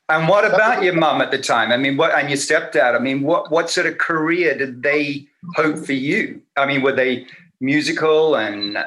And 0.08 0.26
what 0.28 0.44
about 0.44 0.82
your 0.82 0.94
mom 0.94 1.20
at 1.20 1.30
the 1.30 1.38
time? 1.38 1.70
I 1.70 1.76
mean, 1.76 1.96
what 1.96 2.12
and 2.12 2.28
your 2.30 2.38
stepdad? 2.38 2.94
I 2.94 2.98
mean, 2.98 3.22
what 3.22 3.50
what 3.50 3.68
sort 3.70 3.86
of 3.86 3.98
career 3.98 4.56
did 4.56 4.82
they 4.82 5.26
hope 5.54 5.78
for 5.78 5.92
you? 5.92 6.42
I 6.56 6.66
mean, 6.66 6.82
were 6.82 6.92
they 6.92 7.26
musical 7.60 8.36
and 8.36 8.78
uh, 8.78 8.86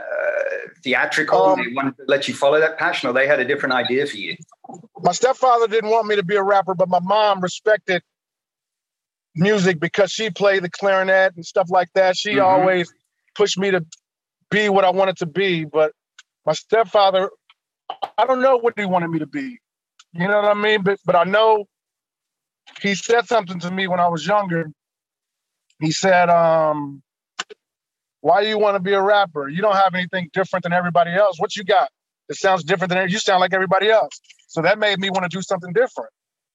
theatrical? 0.83 1.43
Um, 1.45 1.59
they 1.63 1.73
wanted 1.73 1.97
to 1.97 2.03
let 2.07 2.27
you 2.27 2.33
follow 2.33 2.59
that 2.59 2.77
passion, 2.79 3.09
or 3.09 3.13
they 3.13 3.27
had 3.27 3.39
a 3.39 3.45
different 3.45 3.73
idea 3.73 4.05
for 4.07 4.17
you? 4.17 4.35
my 5.03 5.11
stepfather 5.11 5.67
didn't 5.67 5.89
want 5.89 6.07
me 6.07 6.15
to 6.15 6.23
be 6.23 6.35
a 6.35 6.43
rapper, 6.43 6.73
but 6.75 6.87
my 6.87 6.99
mom 6.99 7.41
respected 7.41 8.01
music 9.35 9.79
because 9.79 10.11
she 10.11 10.29
played 10.29 10.63
the 10.63 10.69
clarinet 10.69 11.35
and 11.35 11.45
stuff 11.45 11.69
like 11.69 11.89
that. 11.93 12.17
She 12.17 12.35
Mhm. 12.35 12.43
always 12.43 12.93
pushed 13.35 13.57
me 13.57 13.71
to 13.71 13.85
be 14.49 14.69
what 14.69 14.85
I 14.85 14.91
wanted 14.91 15.17
to 15.17 15.25
be. 15.25 15.65
But 15.65 15.93
my 16.45 16.53
stepfather, 16.53 17.29
I 18.17 18.25
don't 18.25 18.41
know 18.41 18.57
what 18.57 18.73
he 18.77 18.85
wanted 18.85 19.09
me 19.09 19.19
to 19.19 19.27
be. 19.27 19.59
You 20.13 20.27
know 20.27 20.41
what 20.41 20.51
I 20.51 20.53
mean? 20.53 20.83
But 20.83 20.99
but 21.05 21.15
I 21.15 21.23
know 21.23 21.65
he 22.81 22.95
said 22.95 23.27
something 23.27 23.59
to 23.59 23.71
me 23.71 23.87
when 23.87 23.99
I 23.99 24.07
was 24.09 24.25
younger. 24.25 24.71
He 25.79 25.91
said, 25.91 26.29
um, 26.29 27.01
why 28.21 28.43
do 28.43 28.49
you 28.49 28.59
want 28.59 28.75
to 28.75 28.79
be 28.79 28.93
a 28.93 29.01
rapper? 29.01 29.47
You 29.49 29.61
don't 29.61 29.75
have 29.75 29.95
anything 29.95 30.29
different 30.33 30.63
than 30.63 30.73
everybody 30.73 31.11
else. 31.13 31.39
What 31.39 31.55
you 31.55 31.63
got? 31.63 31.89
It 32.29 32.35
sounds 32.35 32.63
different 32.63 32.93
than 32.93 33.09
you 33.09 33.19
sound 33.19 33.41
like 33.41 33.53
everybody 33.53 33.89
else. 33.89 34.19
So 34.47 34.61
that 34.61 34.79
made 34.79 34.99
me 34.99 35.09
want 35.09 35.23
to 35.23 35.29
do 35.35 35.41
something 35.41 35.73
different. 35.73 36.11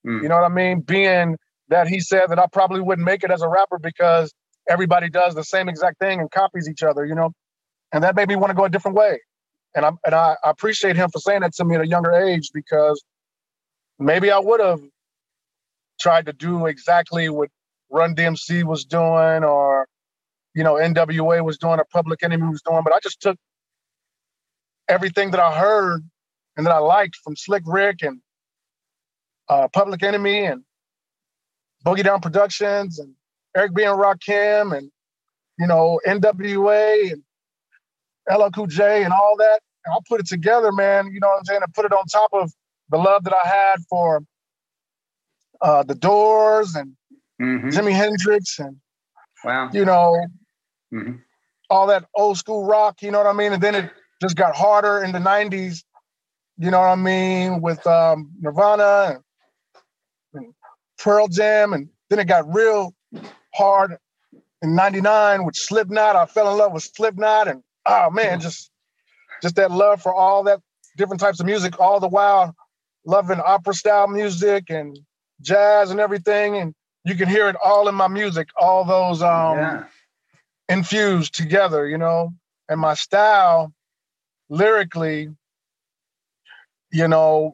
Mm. 0.07 0.23
You 0.23 0.29
know 0.29 0.37
what 0.37 0.45
I 0.45 0.55
mean? 0.55 0.81
Being 0.81 1.37
that 1.69 1.89
he 1.89 2.01
said 2.01 2.29
that 2.29 2.39
I 2.39 2.47
probably 2.47 2.81
wouldn't 2.81 3.05
make 3.05 3.25
it 3.25 3.31
as 3.31 3.43
a 3.43 3.49
rapper 3.49 3.79
because 3.79 4.33
everybody 4.69 5.09
does 5.09 5.35
the 5.35 5.45
same 5.45 5.69
exact 5.69 5.99
thing 5.99 6.21
and 6.21 6.31
copies 6.31 6.69
each 6.69 6.83
other, 6.83 7.05
you 7.05 7.15
know? 7.15 7.33
And 7.93 8.05
that 8.05 8.15
made 8.17 8.29
me 8.29 8.37
want 8.37 8.51
to 8.51 8.55
go 8.55 8.65
a 8.65 8.69
different 8.69 8.97
way. 8.97 9.21
And 9.75 9.85
I 9.85 9.91
and 10.05 10.15
I, 10.15 10.37
I 10.43 10.51
appreciate 10.51 10.97
him 10.97 11.11
for 11.11 11.19
saying 11.19 11.41
that 11.41 11.55
to 11.55 11.65
me 11.65 11.75
at 11.75 11.83
a 11.83 11.87
younger 11.87 12.13
age 12.13 12.51
because 12.53 13.03
maybe 13.99 14.31
I 14.31 14.39
would 14.39 14.61
have 14.61 14.81
tried 16.01 16.27
to 16.27 16.33
do 16.33 16.67
exactly 16.67 17.29
what 17.29 17.51
Run 17.91 18.15
DMC 18.15 18.65
was 18.65 18.85
doing 18.85 19.45
or 19.45 19.87
you 20.55 20.65
know 20.65 20.75
NWA 20.75 21.45
was 21.45 21.59
doing 21.59 21.79
or 21.79 21.87
Public 21.93 22.23
Enemy 22.23 22.49
was 22.49 22.63
doing, 22.63 22.83
but 22.85 22.93
I 22.93 22.99
just 23.03 23.21
took 23.21 23.37
everything 24.89 25.33
that 25.33 25.41
I 25.41 25.59
heard 25.59 26.03
and 26.57 26.67
that 26.67 26.73
I 26.73 26.79
liked 26.79 27.17
from 27.17 27.37
Slick 27.37 27.63
Rick 27.67 28.03
and 28.03 28.21
uh, 29.49 29.69
Public 29.69 30.03
Enemy 30.03 30.47
and 30.47 30.63
Boogie 31.87 32.05
Down 32.05 32.21
Productions 32.21 32.99
and 32.99 33.15
Eric 33.57 33.75
B. 33.75 33.85
and 33.85 33.99
Rakim 33.99 34.77
and 34.77 34.91
you 35.59 35.67
know 35.67 36.01
NWA 36.07 37.13
and 37.13 37.23
LL 38.31 38.51
Cool 38.51 38.67
J 38.67 39.05
and 39.05 39.13
all 39.13 39.37
that. 39.39 39.61
And 39.85 39.95
I 39.95 39.99
put 40.09 40.21
it 40.21 40.27
together, 40.27 40.73
man. 40.73 41.09
You 41.13 41.21
know 41.21 41.29
what 41.29 41.39
I'm 41.39 41.45
saying? 41.47 41.61
I 41.63 41.67
put 41.75 41.85
it 41.87 41.93
on 41.93 42.05
top 42.07 42.31
of 42.33 42.53
the 42.91 42.99
love 42.99 43.25
that 43.25 43.35
I 43.35 43.49
had 43.49 43.77
for 43.89 44.23
uh, 45.63 45.83
the 45.85 45.95
Doors 45.95 46.75
and 46.75 46.97
Mhm. 47.41 47.71
Jimi 47.73 47.93
Hendrix 47.93 48.59
and 48.59 48.77
Wow. 49.45 49.71
you 49.73 49.85
know 49.85 50.27
Mhm. 50.93 51.23
all 51.71 51.87
that 51.89 52.07
old 52.15 52.39
school 52.39 52.65
rock. 52.67 53.03
You 53.03 53.11
know 53.13 53.19
what 53.19 53.27
I 53.29 53.33
mean? 53.33 53.53
And 53.53 53.63
then 53.63 53.75
it 53.77 53.93
just 54.23 54.37
got 54.37 54.57
harder 54.57 55.03
in 55.05 55.13
the 55.13 55.19
'90s. 55.21 55.85
You 56.59 56.71
know 56.71 56.81
what 56.81 56.89
I 56.89 56.97
mean? 56.97 57.61
With 57.63 57.87
um, 57.87 58.33
Nirvana 58.41 59.15
and 59.17 59.25
Pearl 60.99 61.29
Jam, 61.29 61.73
and 61.73 61.89
then 62.11 62.19
it 62.19 62.27
got 62.27 62.53
real 62.53 62.95
hard 63.55 63.97
in 64.63 64.75
'99 64.75 65.45
with 65.45 65.57
Slipknot. 65.57 66.17
I 66.17 66.27
fell 66.27 66.51
in 66.51 66.59
love 66.59 66.73
with 66.73 66.83
Slipknot, 66.83 67.49
and 67.49 67.63
oh 67.87 68.11
man, 68.11 68.41
just 68.41 68.71
just 69.43 69.57
that 69.57 69.71
love 69.71 70.03
for 70.03 70.15
all 70.15 70.43
that 70.45 70.61
different 70.97 71.21
types 71.21 71.41
of 71.41 71.47
music, 71.47 71.79
all 71.81 72.01
the 72.01 72.09
while 72.09 72.55
loving 73.05 73.41
opera 73.41 73.73
style 73.73 74.09
music 74.09 74.69
and 74.69 74.99
jazz 75.41 75.91
and 75.91 76.01
everything. 76.01 76.57
And 76.57 76.75
you 77.05 77.15
can 77.15 77.29
hear 77.29 77.49
it 77.49 77.57
all 77.65 77.89
in 77.89 77.95
my 77.95 78.09
music, 78.09 78.49
all 78.61 78.85
those 78.85 79.23
um, 79.23 79.57
yeah. 79.57 79.85
infused 80.69 81.35
together, 81.35 81.87
you 81.89 81.99
know. 81.99 82.35
And 82.69 82.81
my 82.81 82.95
style, 82.95 83.73
lyrically, 84.49 85.29
you 86.91 87.09
know, 87.09 87.53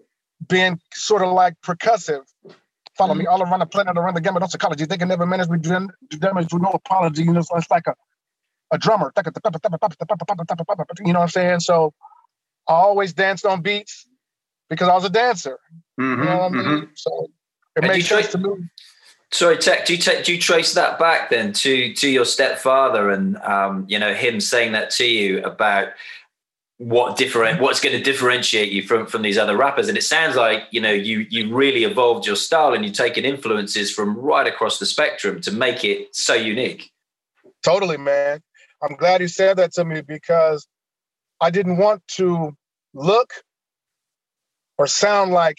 being 0.49 0.81
sort 0.95 1.23
of 1.23 1.33
like 1.33 1.55
percussive. 1.63 2.23
Follow 2.97 3.15
me 3.15 3.27
all 3.27 3.43
around 3.43 3.61
the 3.61 3.67
planet, 3.67 3.97
around 3.97 4.15
the 4.15 4.21
gamut 4.21 4.43
of 4.43 4.51
psychology. 4.51 4.85
They 4.85 4.99
can 4.99 5.09
never 5.09 5.27
manage 5.27 5.49
me 5.49 5.59
to 5.59 5.89
damage 6.19 6.53
with 6.53 6.63
no 6.63 6.71
apology. 6.71 7.23
You 7.25 7.33
know, 7.33 7.41
so 7.41 7.57
it's 7.57 7.71
like 7.71 7.87
a, 7.87 7.95
a 8.71 8.79
drummer. 8.79 9.13
You 9.17 9.23
know 11.13 11.19
what 11.21 11.23
I'm 11.23 11.29
saying? 11.29 11.61
So 11.61 11.95
I 12.69 12.75
always 12.75 13.13
danced 13.13 13.47
on 13.47 13.63
beats 13.63 14.07
because 14.69 14.89
I 14.89 14.95
was 14.95 15.05
a 15.05 15.11
dancer. 15.11 15.59
Mhm, 15.99 16.19
You 16.19 16.25
know 16.25 16.39
what 16.39 16.53
I 16.53 16.55
mhm. 16.55 16.89
So 16.95 17.31
it 17.77 17.85
And 17.85 17.87
makes 17.93 18.09
sense 18.09 18.29
to 18.33 18.39
me. 18.39 18.69
Sorry, 19.31 19.57
Tech. 19.57 19.87
Do 19.87 19.95
you 19.95 19.99
take, 19.99 20.25
do 20.25 20.35
you 20.35 20.39
trace 20.39 20.75
that 20.75 20.99
back 20.99 21.31
then 21.31 21.55
to 21.55 21.95
to 21.95 22.09
your 22.09 22.27
stepfather 22.27 23.11
and 23.11 23.39
um, 23.39 23.87
you 23.89 23.99
know 23.99 24.13
him 24.13 24.41
saying 24.41 24.73
that 24.73 24.91
to 24.91 25.07
you 25.07 25.43
about 25.43 25.89
what 26.83 27.17
different 27.17 27.61
what's 27.61 27.79
going 27.79 27.97
to 27.97 28.03
differentiate 28.03 28.73
you 28.73 28.83
from 28.83 29.07
from 29.07 29.23
these 29.23 29.39
other 29.39 29.57
rappers? 29.57 29.89
And 29.89 29.97
it 29.97 30.03
sounds 30.03 30.35
like 30.35 30.65
you 30.73 30.81
know 30.81 30.93
you 30.93 31.27
you 31.31 31.55
really 31.55 31.85
evolved 31.85 32.27
your 32.27 32.37
style 32.37 32.75
and 32.75 32.85
you've 32.85 32.95
taken 32.95 33.25
influences 33.25 33.93
from 33.93 34.17
right 34.17 34.47
across 34.47 34.79
the 34.79 34.87
spectrum 34.87 35.41
to 35.43 35.53
make 35.53 35.85
it 35.85 36.15
so 36.15 36.35
unique. 36.35 36.91
Totally, 37.63 37.97
man. 37.97 38.41
I'm 38.83 38.97
glad 38.97 39.21
you 39.21 39.29
said 39.29 39.59
that 39.59 39.73
to 39.75 39.85
me 39.85 40.01
because 40.01 40.67
I 41.41 41.51
didn't 41.51 41.77
want 41.77 42.03
to 42.17 42.53
look 42.95 43.33
or 44.77 44.89
sound 44.89 45.31
like 45.31 45.59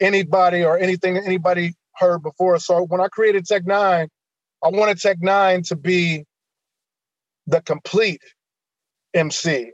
anybody 0.00 0.64
or 0.64 0.78
anything 0.78 1.14
that 1.14 1.24
anybody 1.24 1.74
heard 1.96 2.22
before. 2.22 2.58
So 2.60 2.84
when 2.84 3.00
I 3.00 3.08
created 3.08 3.46
Tech 3.46 3.66
Nine, 3.66 4.08
I 4.62 4.68
wanted 4.68 5.00
Tech 5.00 5.18
Nine 5.20 5.62
to 5.64 5.76
be 5.76 6.24
the 7.48 7.60
complete 7.62 8.20
MC. 9.12 9.72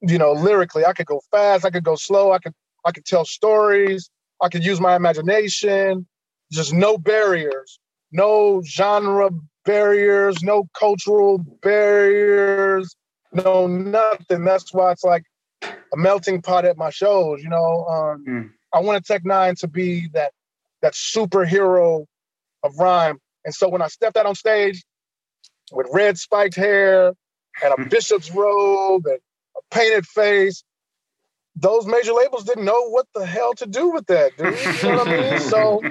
You 0.00 0.18
know, 0.18 0.32
lyrically, 0.32 0.84
I 0.84 0.92
could 0.92 1.06
go 1.06 1.20
fast, 1.30 1.64
I 1.64 1.70
could 1.70 1.84
go 1.84 1.96
slow, 1.96 2.32
I 2.32 2.38
could 2.38 2.54
I 2.84 2.92
could 2.92 3.04
tell 3.04 3.24
stories, 3.24 4.10
I 4.42 4.48
could 4.48 4.64
use 4.64 4.80
my 4.80 4.96
imagination. 4.96 6.06
Just 6.50 6.72
no 6.72 6.96
barriers, 6.96 7.78
no 8.10 8.62
genre 8.64 9.30
barriers, 9.66 10.42
no 10.42 10.64
cultural 10.78 11.38
barriers, 11.62 12.96
no 13.32 13.66
nothing. 13.66 14.44
That's 14.44 14.72
why 14.72 14.92
it's 14.92 15.04
like 15.04 15.24
a 15.62 15.96
melting 15.96 16.40
pot 16.40 16.64
at 16.64 16.78
my 16.78 16.90
shows. 16.90 17.42
You 17.42 17.50
know, 17.50 17.86
um, 17.86 18.24
Mm. 18.26 18.50
I 18.72 18.80
wanted 18.80 19.04
Tech 19.04 19.24
Nine 19.24 19.54
to 19.56 19.68
be 19.68 20.08
that 20.14 20.32
that 20.82 20.94
superhero 20.94 22.06
of 22.62 22.78
rhyme. 22.78 23.18
And 23.44 23.54
so 23.54 23.68
when 23.68 23.82
I 23.82 23.88
stepped 23.88 24.16
out 24.16 24.26
on 24.26 24.34
stage 24.34 24.84
with 25.72 25.86
red 25.92 26.18
spiked 26.18 26.56
hair 26.56 27.12
and 27.62 27.74
a 27.76 27.84
bishop's 27.90 28.30
robe 28.30 29.06
and 29.06 29.18
painted 29.70 30.06
face, 30.06 30.64
those 31.56 31.86
major 31.86 32.12
labels 32.12 32.44
didn't 32.44 32.64
know 32.64 32.88
what 32.90 33.06
the 33.14 33.26
hell 33.26 33.54
to 33.54 33.66
do 33.66 33.90
with 33.90 34.06
that, 34.06 34.36
dude. 34.36 34.58
You 34.82 34.88
know 34.90 34.98
what 34.98 35.08
I 35.08 35.30
mean? 35.30 35.40
So 35.48 35.82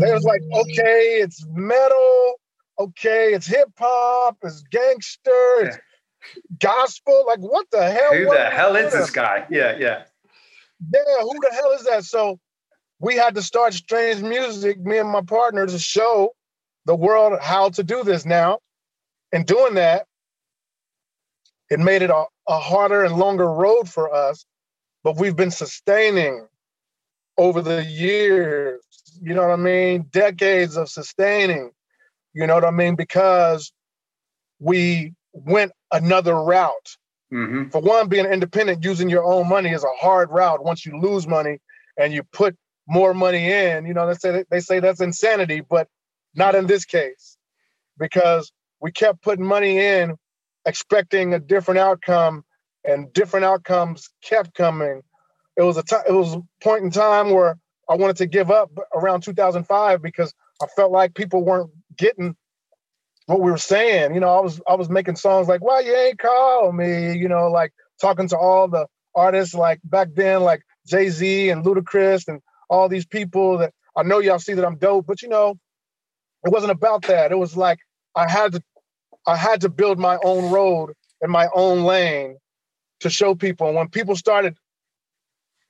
they 0.00 0.12
was 0.12 0.24
like, 0.24 0.40
okay, 0.52 1.20
it's 1.20 1.44
metal, 1.50 2.34
okay, 2.78 3.34
it's 3.34 3.46
hip 3.46 3.68
hop, 3.78 4.38
it's 4.42 4.62
gangster, 4.70 5.56
it's 5.60 5.78
gospel. 6.58 7.24
Like, 7.26 7.40
what 7.40 7.66
the 7.70 7.90
hell? 7.90 8.14
who 8.14 8.24
the 8.30 8.50
hell 8.50 8.76
is 8.76 8.92
this 8.92 9.10
guy? 9.10 9.46
Yeah, 9.50 9.76
yeah. 9.78 10.04
Yeah, 10.92 11.20
who 11.20 11.38
the 11.40 11.50
hell 11.52 11.72
is 11.72 11.84
that? 11.84 12.04
So 12.04 12.38
we 12.98 13.16
had 13.16 13.34
to 13.34 13.42
start 13.42 13.74
Strange 13.74 14.22
Music, 14.22 14.80
me 14.80 14.98
and 14.98 15.10
my 15.10 15.22
partner, 15.22 15.66
to 15.66 15.78
show 15.78 16.30
the 16.86 16.94
world 16.94 17.38
how 17.40 17.68
to 17.70 17.82
do 17.82 18.02
this 18.04 18.24
now. 18.24 18.58
And 19.32 19.46
doing 19.46 19.74
that, 19.74 20.06
it 21.70 21.80
made 21.80 22.02
it 22.02 22.10
a, 22.10 22.24
a 22.48 22.58
harder 22.58 23.04
and 23.04 23.16
longer 23.16 23.50
road 23.50 23.88
for 23.88 24.12
us, 24.14 24.44
but 25.02 25.16
we've 25.16 25.36
been 25.36 25.50
sustaining 25.50 26.46
over 27.36 27.62
the 27.62 27.84
years, 27.84 28.80
you 29.20 29.34
know 29.34 29.42
what 29.42 29.50
I 29.50 29.56
mean? 29.56 30.06
Decades 30.10 30.76
of 30.76 30.88
sustaining, 30.88 31.70
you 32.32 32.46
know 32.46 32.54
what 32.54 32.64
I 32.64 32.70
mean? 32.70 32.94
Because 32.96 33.72
we 34.60 35.14
went 35.32 35.72
another 35.90 36.34
route 36.34 36.96
hmm 37.30 37.68
for 37.70 37.80
one, 37.80 38.08
being 38.08 38.26
independent, 38.26 38.84
using 38.84 39.08
your 39.08 39.24
own 39.24 39.48
money 39.48 39.70
is 39.70 39.82
a 39.82 39.92
hard 39.98 40.30
route. 40.30 40.62
Once 40.62 40.86
you 40.86 41.00
lose 41.00 41.26
money 41.26 41.58
and 41.96 42.12
you 42.12 42.22
put 42.22 42.56
more 42.86 43.14
money 43.14 43.50
in, 43.50 43.86
you 43.86 43.94
know, 43.94 44.06
they 44.06 44.14
say 44.14 44.44
they 44.50 44.60
say 44.60 44.80
that's 44.80 45.00
insanity, 45.00 45.60
but 45.60 45.88
not 46.34 46.54
in 46.54 46.66
this 46.66 46.84
case, 46.84 47.36
because 47.98 48.52
we 48.80 48.92
kept 48.92 49.22
putting 49.22 49.44
money 49.44 49.78
in, 49.78 50.16
expecting 50.66 51.34
a 51.34 51.38
different 51.38 51.80
outcome, 51.80 52.44
and 52.84 53.12
different 53.12 53.46
outcomes 53.46 54.10
kept 54.22 54.54
coming. 54.54 55.02
It 55.56 55.62
was 55.62 55.76
a 55.76 55.82
t- 55.82 55.96
it 56.08 56.12
was 56.12 56.34
a 56.34 56.42
point 56.62 56.84
in 56.84 56.90
time 56.90 57.30
where 57.30 57.58
I 57.88 57.96
wanted 57.96 58.16
to 58.18 58.26
give 58.26 58.50
up 58.50 58.70
around 58.94 59.22
2005 59.22 60.02
because 60.02 60.32
I 60.62 60.66
felt 60.76 60.92
like 60.92 61.14
people 61.14 61.44
weren't 61.44 61.70
getting 61.96 62.36
what 63.26 63.40
we 63.40 63.50
were 63.50 63.58
saying. 63.58 64.14
You 64.14 64.20
know, 64.20 64.28
I 64.36 64.40
was 64.40 64.60
I 64.68 64.74
was 64.74 64.88
making 64.90 65.16
songs 65.16 65.48
like 65.48 65.62
"Why 65.62 65.80
you 65.80 65.94
ain't 65.94 66.18
call 66.18 66.72
me," 66.72 67.16
you 67.16 67.28
know, 67.28 67.50
like 67.50 67.72
talking 68.00 68.28
to 68.28 68.38
all 68.38 68.68
the 68.68 68.86
artists 69.14 69.54
like 69.54 69.80
back 69.84 70.08
then, 70.14 70.42
like 70.42 70.62
Jay 70.86 71.08
Z 71.08 71.50
and 71.50 71.64
Ludacris 71.64 72.28
and 72.28 72.40
all 72.68 72.88
these 72.88 73.06
people 73.06 73.58
that 73.58 73.72
I 73.96 74.02
know 74.02 74.18
y'all 74.18 74.38
see 74.38 74.54
that 74.54 74.66
I'm 74.66 74.76
dope, 74.78 75.06
but 75.06 75.22
you 75.22 75.28
know, 75.28 75.56
it 76.44 76.52
wasn't 76.52 76.72
about 76.72 77.02
that. 77.04 77.32
It 77.32 77.38
was 77.38 77.56
like 77.56 77.78
I 78.16 78.30
had 78.30 78.52
to 78.52 78.62
I 79.26 79.36
had 79.36 79.60
to 79.62 79.68
build 79.68 79.98
my 79.98 80.18
own 80.22 80.50
road 80.50 80.94
in 81.22 81.30
my 81.30 81.48
own 81.54 81.84
lane 81.84 82.36
to 83.00 83.10
show 83.10 83.34
people. 83.34 83.68
And 83.68 83.76
when 83.76 83.88
people 83.88 84.16
started 84.16 84.56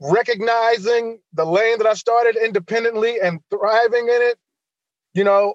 recognizing 0.00 1.20
the 1.32 1.44
lane 1.44 1.78
that 1.78 1.87
I 1.87 1.94
started 1.94 2.37
independently 2.37 3.20
and 3.20 3.40
thriving 3.50 4.08
in 4.08 4.23
it, 4.23 4.38
you 5.14 5.25
know, 5.25 5.54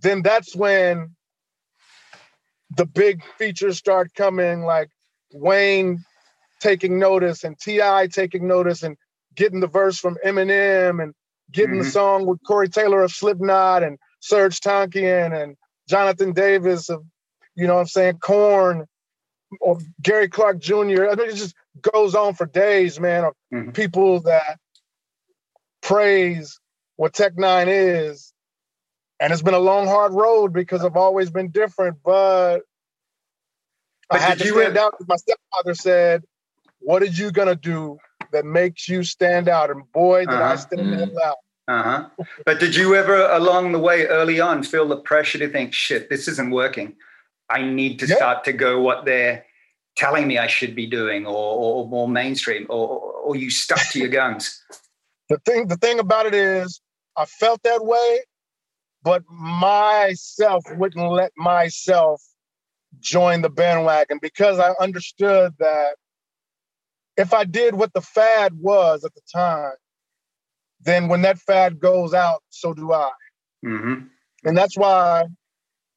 then 0.00 0.22
that's 0.22 0.54
when 0.54 1.14
the 2.76 2.86
big 2.86 3.22
features 3.38 3.78
start 3.78 4.14
coming, 4.14 4.62
like 4.62 4.90
Wayne 5.32 6.04
taking 6.60 6.98
notice 6.98 7.44
and 7.44 7.58
T.I. 7.58 8.06
taking 8.08 8.46
notice 8.46 8.82
and 8.82 8.96
getting 9.34 9.60
the 9.60 9.66
verse 9.66 9.98
from 9.98 10.16
Eminem 10.24 11.02
and 11.02 11.14
getting 11.50 11.76
mm-hmm. 11.76 11.84
the 11.84 11.90
song 11.90 12.26
with 12.26 12.38
Corey 12.46 12.68
Taylor 12.68 13.02
of 13.02 13.12
Slipknot 13.12 13.82
and 13.82 13.98
Serj 14.22 14.60
Tankian 14.60 15.42
and 15.42 15.56
Jonathan 15.88 16.32
Davis 16.32 16.88
of, 16.88 17.04
you 17.54 17.66
know 17.66 17.74
what 17.74 17.80
I'm 17.80 17.86
saying, 17.86 18.18
Korn 18.18 18.86
or 19.60 19.78
Gary 20.00 20.28
Clark 20.28 20.58
Jr. 20.58 21.08
I 21.08 21.14
mean, 21.14 21.30
it 21.30 21.36
just 21.36 21.54
goes 21.80 22.14
on 22.14 22.34
for 22.34 22.46
days, 22.46 22.98
man, 22.98 23.24
of 23.24 23.34
mm-hmm. 23.52 23.70
people 23.72 24.20
that 24.20 24.58
praise 25.82 26.58
what 26.96 27.12
Tech 27.12 27.34
N9ne 27.34 28.08
is. 28.08 28.32
And 29.20 29.32
it's 29.32 29.42
been 29.42 29.54
a 29.54 29.58
long, 29.58 29.86
hard 29.86 30.12
road 30.12 30.52
because 30.52 30.84
I've 30.84 30.96
always 30.96 31.30
been 31.30 31.50
different, 31.50 31.98
but, 32.04 32.60
but 34.08 34.20
I 34.20 34.22
had 34.22 34.38
to 34.38 34.46
stand 34.46 34.76
out 34.76 34.94
my 35.06 35.16
stepfather 35.16 35.74
said, 35.74 36.24
What 36.80 37.02
are 37.02 37.06
you 37.06 37.30
gonna 37.30 37.54
do 37.54 37.98
that 38.32 38.44
makes 38.44 38.88
you 38.88 39.04
stand 39.04 39.48
out? 39.48 39.70
And 39.70 39.90
boy, 39.92 40.20
did 40.20 40.30
uh-huh. 40.30 40.42
I 40.42 40.56
stand 40.56 40.80
mm-hmm. 40.80 41.18
out. 41.24 41.36
Uh-huh. 41.68 42.08
But 42.44 42.58
did 42.58 42.74
you 42.74 42.96
ever 42.96 43.26
along 43.30 43.70
the 43.70 43.78
way 43.78 44.06
early 44.06 44.40
on 44.40 44.64
feel 44.64 44.88
the 44.88 44.96
pressure 44.96 45.38
to 45.38 45.48
think, 45.48 45.72
shit, 45.72 46.10
this 46.10 46.26
isn't 46.26 46.50
working? 46.50 46.96
I 47.48 47.62
need 47.62 47.98
to 48.00 48.06
yeah. 48.06 48.16
start 48.16 48.44
to 48.44 48.52
go 48.52 48.80
what 48.80 49.04
they're 49.04 49.44
telling 49.96 50.26
me 50.26 50.38
I 50.38 50.46
should 50.46 50.74
be 50.74 50.86
doing 50.86 51.26
or, 51.26 51.34
or 51.34 51.88
more 51.88 52.08
mainstream 52.08 52.66
or, 52.68 52.88
or 52.98 53.36
you 53.36 53.50
stuck 53.50 53.80
to 53.90 53.98
your 53.98 54.08
guns? 54.20 54.62
The 55.28 55.38
thing, 55.44 55.66
the 55.68 55.76
thing 55.76 55.98
about 55.98 56.26
it 56.26 56.34
is 56.34 56.80
I 57.16 57.26
felt 57.26 57.62
that 57.62 57.84
way, 57.84 58.20
but 59.02 59.22
myself 59.28 60.64
wouldn't 60.76 61.10
let 61.10 61.32
myself 61.36 62.22
join 63.00 63.42
the 63.42 63.50
bandwagon 63.50 64.18
because 64.20 64.58
I 64.58 64.72
understood 64.80 65.54
that 65.58 65.96
if 67.16 67.34
I 67.34 67.44
did 67.44 67.74
what 67.74 67.92
the 67.92 68.00
fad 68.00 68.54
was 68.58 69.04
at 69.04 69.14
the 69.14 69.20
time, 69.32 69.72
then 70.80 71.08
when 71.08 71.22
that 71.22 71.38
fad 71.38 71.78
goes 71.78 72.14
out, 72.14 72.42
so 72.48 72.74
do 72.74 72.92
I. 72.92 73.10
Mm-hmm. 73.64 74.06
And 74.44 74.56
that's 74.56 74.76
why 74.76 75.24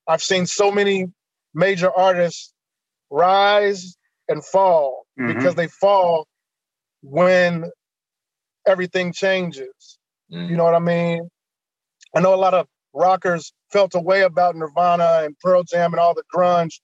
I've 0.07 0.21
seen 0.21 0.45
so 0.45 0.71
many 0.71 1.07
major 1.55 1.89
artists 1.91 2.53
rise 3.09 3.97
and 4.27 4.45
fall 4.45 5.05
mm-hmm. 5.19 5.33
because 5.33 5.55
they 5.55 5.67
fall 5.67 6.27
when 7.01 7.71
everything 8.67 9.13
changes. 9.13 9.97
Mm-hmm. 10.31 10.51
You 10.51 10.57
know 10.57 10.65
what 10.65 10.75
I 10.75 10.79
mean? 10.79 11.29
I 12.15 12.19
know 12.19 12.33
a 12.33 12.37
lot 12.37 12.53
of 12.53 12.67
rockers 12.93 13.53
felt 13.71 13.95
a 13.95 13.99
way 13.99 14.21
about 14.21 14.55
Nirvana 14.55 15.21
and 15.23 15.37
Pearl 15.39 15.63
Jam 15.63 15.93
and 15.93 15.99
all 15.99 16.13
the 16.13 16.23
grunge, 16.33 16.79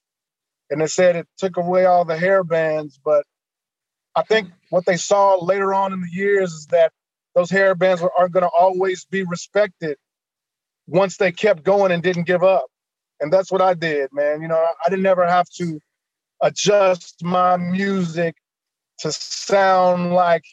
and 0.69 0.81
they 0.81 0.87
said 0.87 1.15
it 1.15 1.27
took 1.37 1.57
away 1.57 1.85
all 1.85 2.05
the 2.05 2.17
hair 2.17 2.43
bands. 2.43 2.99
But 3.03 3.23
I 4.15 4.23
think 4.23 4.49
what 4.69 4.85
they 4.85 4.97
saw 4.97 5.43
later 5.43 5.73
on 5.73 5.93
in 5.93 6.01
the 6.01 6.09
years 6.11 6.51
is 6.53 6.67
that 6.67 6.91
those 7.33 7.49
hair 7.49 7.75
bands 7.75 8.01
aren't 8.01 8.33
going 8.33 8.43
to 8.43 8.49
always 8.49 9.05
be 9.05 9.23
respected 9.23 9.97
once 10.87 11.17
they 11.17 11.31
kept 11.31 11.63
going 11.63 11.91
and 11.91 12.03
didn't 12.03 12.27
give 12.27 12.43
up. 12.43 12.65
And 13.21 13.31
that's 13.31 13.51
what 13.51 13.61
I 13.61 13.73
did, 13.73 14.09
man. 14.11 14.41
You 14.41 14.47
know, 14.47 14.65
I 14.85 14.89
didn't 14.89 15.05
ever 15.05 15.27
have 15.27 15.47
to 15.57 15.79
adjust 16.41 17.23
my 17.23 17.55
music 17.55 18.35
to 18.99 19.11
sound 19.11 20.13
like 20.13 20.43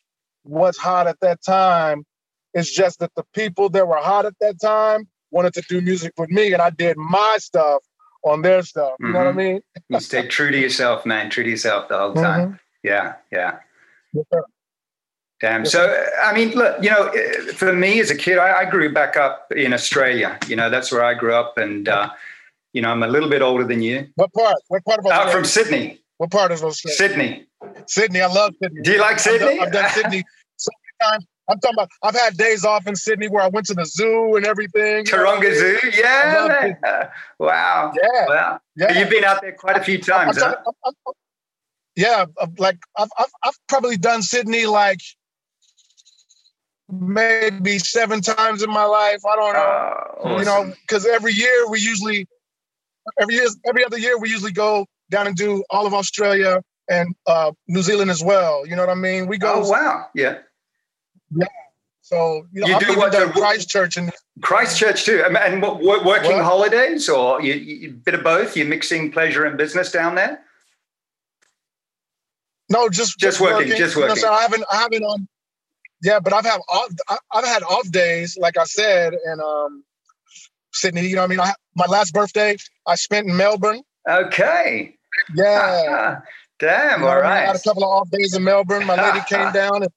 what's 0.43 0.79
hot 0.79 1.07
at 1.07 1.19
that 1.21 1.43
time. 1.43 2.05
It's 2.55 2.73
just 2.73 3.01
that 3.01 3.13
the 3.17 3.25
people 3.35 3.69
that 3.71 3.89
were 3.89 3.97
hot 3.97 4.27
at 4.27 4.35
that 4.41 4.61
time 4.61 5.09
wanted 5.31 5.55
to 5.55 5.63
do 5.69 5.81
music 5.81 6.13
with 6.17 6.31
me, 6.31 6.53
and 6.53 6.63
I 6.63 6.71
did 6.71 6.97
my 6.97 7.37
stuff 7.39 7.83
on 8.23 8.43
their 8.43 8.63
stuff. 8.63 8.95
You 8.99 9.07
mm-hmm. 9.07 9.13
know 9.13 9.19
what 9.19 9.27
I 9.29 9.31
mm-hmm. 9.31 9.39
mean? 9.39 9.61
you 9.89 10.01
stay 10.01 10.27
true 10.27 10.51
to 10.51 10.59
yourself, 10.59 11.07
man. 11.07 11.31
True 11.31 11.45
to 11.45 11.51
yourself 11.51 11.89
the 11.89 11.99
whole 11.99 12.15
time. 12.15 12.47
Mm-hmm. 12.47 12.55
Yeah, 12.83 13.15
yeah. 13.33 13.59
Damn. 15.41 15.67
So, 15.67 16.05
I 16.23 16.35
mean, 16.35 16.51
look, 16.51 16.83
you 16.83 16.91
know, 16.91 17.13
for 17.55 17.73
me 17.73 18.01
as 18.01 18.11
a 18.11 18.17
kid, 18.17 18.39
I, 18.39 18.61
I, 18.61 18.65
grew 18.65 18.93
back 18.93 19.17
up 19.17 19.53
in 19.53 19.73
Australia. 19.73 20.37
You 20.49 20.57
know, 20.57 20.69
that's 20.69 20.91
where 20.91 21.05
I 21.05 21.15
grew 21.15 21.33
up. 21.33 21.59
And, 21.59 21.89
uh, 21.89 22.11
you 22.79 22.83
know, 22.83 22.91
I'm 22.91 23.03
a 23.03 23.09
little 23.09 23.29
bit 23.29 23.43
older 23.43 23.65
than 23.65 23.83
you. 23.83 24.07
What 24.15 24.33
part? 24.33 24.55
What 24.69 24.85
part 24.85 25.01
of 25.01 25.07
Australia? 25.07 25.27
Out 25.27 25.33
from 25.33 25.45
Sydney. 25.45 26.01
What 26.19 26.31
part 26.31 26.53
of 26.53 26.63
Australia? 26.63 26.97
Sydney. 26.97 27.47
Sydney. 27.89 28.21
I 28.21 28.29
love 28.29 28.55
Sydney. 28.63 28.83
Do 28.83 28.93
you 28.93 29.01
like 29.01 29.19
Sydney? 29.19 29.59
I've 29.59 29.59
done, 29.59 29.67
I've 29.67 29.73
done 29.73 29.91
Sydney 29.91 30.25
so 30.57 30.71
many 31.01 31.11
times. 31.11 31.27
I'm 31.51 31.59
talking 31.59 31.75
about. 31.75 31.89
I've 32.05 32.15
had 32.15 32.37
days 32.37 32.65
off 32.65 32.87
in 32.87 32.95
Sydney 32.95 33.27
where 33.27 33.43
I 33.43 33.49
went 33.49 33.67
to 33.67 33.75
the 33.75 33.85
zoo 33.85 34.37
and 34.37 34.47
everything. 34.47 35.07
Taronga 35.07 35.53
Zoo, 35.57 35.91
yeah. 35.99 37.11
wow. 37.41 37.93
Yeah. 38.01 38.27
Wow. 38.29 38.61
Yeah. 38.77 38.97
You've 38.97 39.11
been 39.11 39.25
out 39.25 39.41
there 39.41 39.55
quite 39.55 39.77
a 39.77 39.83
few 39.83 39.99
times, 39.99 40.41
I'm, 40.41 40.51
huh? 40.51 40.73
I'm, 40.87 40.93
I'm, 41.05 41.13
yeah, 41.97 42.27
like 42.59 42.79
I've, 42.97 43.09
I've 43.19 43.33
I've 43.43 43.59
probably 43.67 43.97
done 43.97 44.23
Sydney 44.23 44.67
like 44.67 45.01
maybe 46.89 47.81
seven 47.81 48.21
times 48.21 48.63
in 48.63 48.71
my 48.71 48.85
life. 48.85 49.27
I 49.27 49.35
don't 49.35 49.53
know. 49.53 49.59
Uh, 49.59 50.29
awesome. 50.29 50.39
You 50.39 50.45
know, 50.45 50.75
because 50.83 51.07
every 51.07 51.33
year 51.33 51.69
we 51.69 51.81
usually 51.81 52.29
every 53.21 53.35
year 53.35 53.47
every 53.67 53.85
other 53.85 53.99
year 53.99 54.19
we 54.19 54.29
usually 54.29 54.53
go 54.53 54.87
down 55.11 55.27
and 55.27 55.37
do 55.37 55.65
all 55.71 55.87
of 55.87 55.95
Australia 55.95 56.63
and 56.89 57.15
uh, 57.27 57.53
New 57.67 57.83
Zealand 57.83 58.11
as 58.11 58.23
well. 58.23 58.67
You 58.67 58.77
know 58.77 58.83
what 58.83 58.91
I 58.91 58.95
mean? 58.95 59.27
We 59.27 59.39
go. 59.39 59.63
Oh 59.63 59.69
wow! 59.69 60.07
Yeah. 60.15 60.39
Yeah. 61.31 61.47
So 62.01 62.47
you, 62.53 62.63
know, 62.63 62.69
you 62.69 62.81
do 62.81 62.97
what 62.97 63.13
Christchurch 63.33 63.99
and 63.99 64.11
Christchurch 64.41 65.05
too, 65.05 65.23
and 65.25 65.61
what, 65.61 65.83
working 66.05 66.33
what? 66.33 66.45
holidays 66.45 67.09
or 67.09 67.43
you, 67.43 67.53
you, 67.53 67.91
bit 67.91 68.15
of 68.15 68.25
both. 68.25 68.57
You're 68.57 68.67
mixing 68.67 69.13
pleasure 69.13 69.45
and 69.45 69.59
business 69.59 69.93
down 69.93 70.15
there. 70.15 70.41
No, 72.71 72.89
just 72.89 73.19
just, 73.19 73.21
just 73.21 73.41
working, 73.41 73.69
working, 73.69 73.77
just 73.77 73.97
working. 73.97 74.17
You 74.17 74.23
know, 74.23 74.29
so 74.29 74.33
I 74.33 74.41
haven't 74.41 74.65
I 74.73 74.77
haven't 74.77 75.05
um 75.05 75.29
yeah, 76.03 76.19
but 76.19 76.33
I've 76.33 76.47
had 76.47 76.61
off 76.69 76.89
I've 77.31 77.45
had 77.45 77.63
off 77.63 77.91
days, 77.91 78.39
like 78.41 78.57
I 78.57 78.65
said, 78.65 79.13
and 79.13 79.41
um 79.43 79.85
Sydney. 80.81 81.07
You 81.07 81.17
know, 81.17 81.25
I 81.25 81.27
mean, 81.27 81.41
I, 81.41 81.53
my 81.75 81.87
last 81.87 82.13
birthday 82.13 82.57
I 82.87 82.95
spent 82.95 83.29
in 83.29 83.37
Melbourne. 83.37 83.83
Okay. 84.09 84.97
Yeah. 85.35 86.21
Damn. 86.59 87.01
You 87.01 87.07
know 87.07 87.11
all 87.11 87.21
right. 87.21 87.45
I, 87.45 87.47
had 87.47 87.57
a 87.57 87.61
couple 87.61 87.85
of 87.85 87.91
off 87.91 88.11
days 88.11 88.35
in 88.35 88.43
Melbourne. 88.43 88.87
My 88.87 88.97
lady 88.97 89.25
came 89.29 89.53
down 89.53 89.83
and 89.83 89.89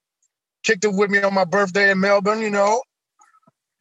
kicked 0.63 0.83
it 0.83 0.93
with 0.93 1.09
me 1.09 1.21
on 1.21 1.33
my 1.33 1.45
birthday 1.45 1.91
in 1.91 1.99
Melbourne. 1.99 2.41
You 2.41 2.49
know. 2.49 2.81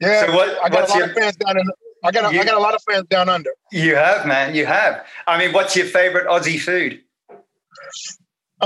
Yeah. 0.01 0.27
So 0.27 0.35
what, 0.35 0.65
I 0.65 0.69
got 0.69 0.89
a 0.89 0.93
lot 0.93 0.99
your, 0.99 1.09
of 1.11 1.15
fans 1.15 1.37
down 1.37 1.59
in. 1.59 1.71
I 2.03 2.11
got 2.11 2.33
a, 2.33 2.35
you, 2.35 2.41
I 2.41 2.45
got 2.45 2.55
a 2.55 2.61
lot 2.61 2.75
of 2.75 2.83
fans 2.89 3.07
down 3.09 3.29
under. 3.29 3.51
You 3.71 3.95
have, 3.95 4.27
man. 4.27 4.55
You 4.55 4.65
have. 4.65 5.05
I 5.27 5.39
mean, 5.39 5.53
what's 5.53 5.77
your 5.77 5.85
favorite 5.85 6.27
Aussie 6.27 6.59
food? 6.59 7.01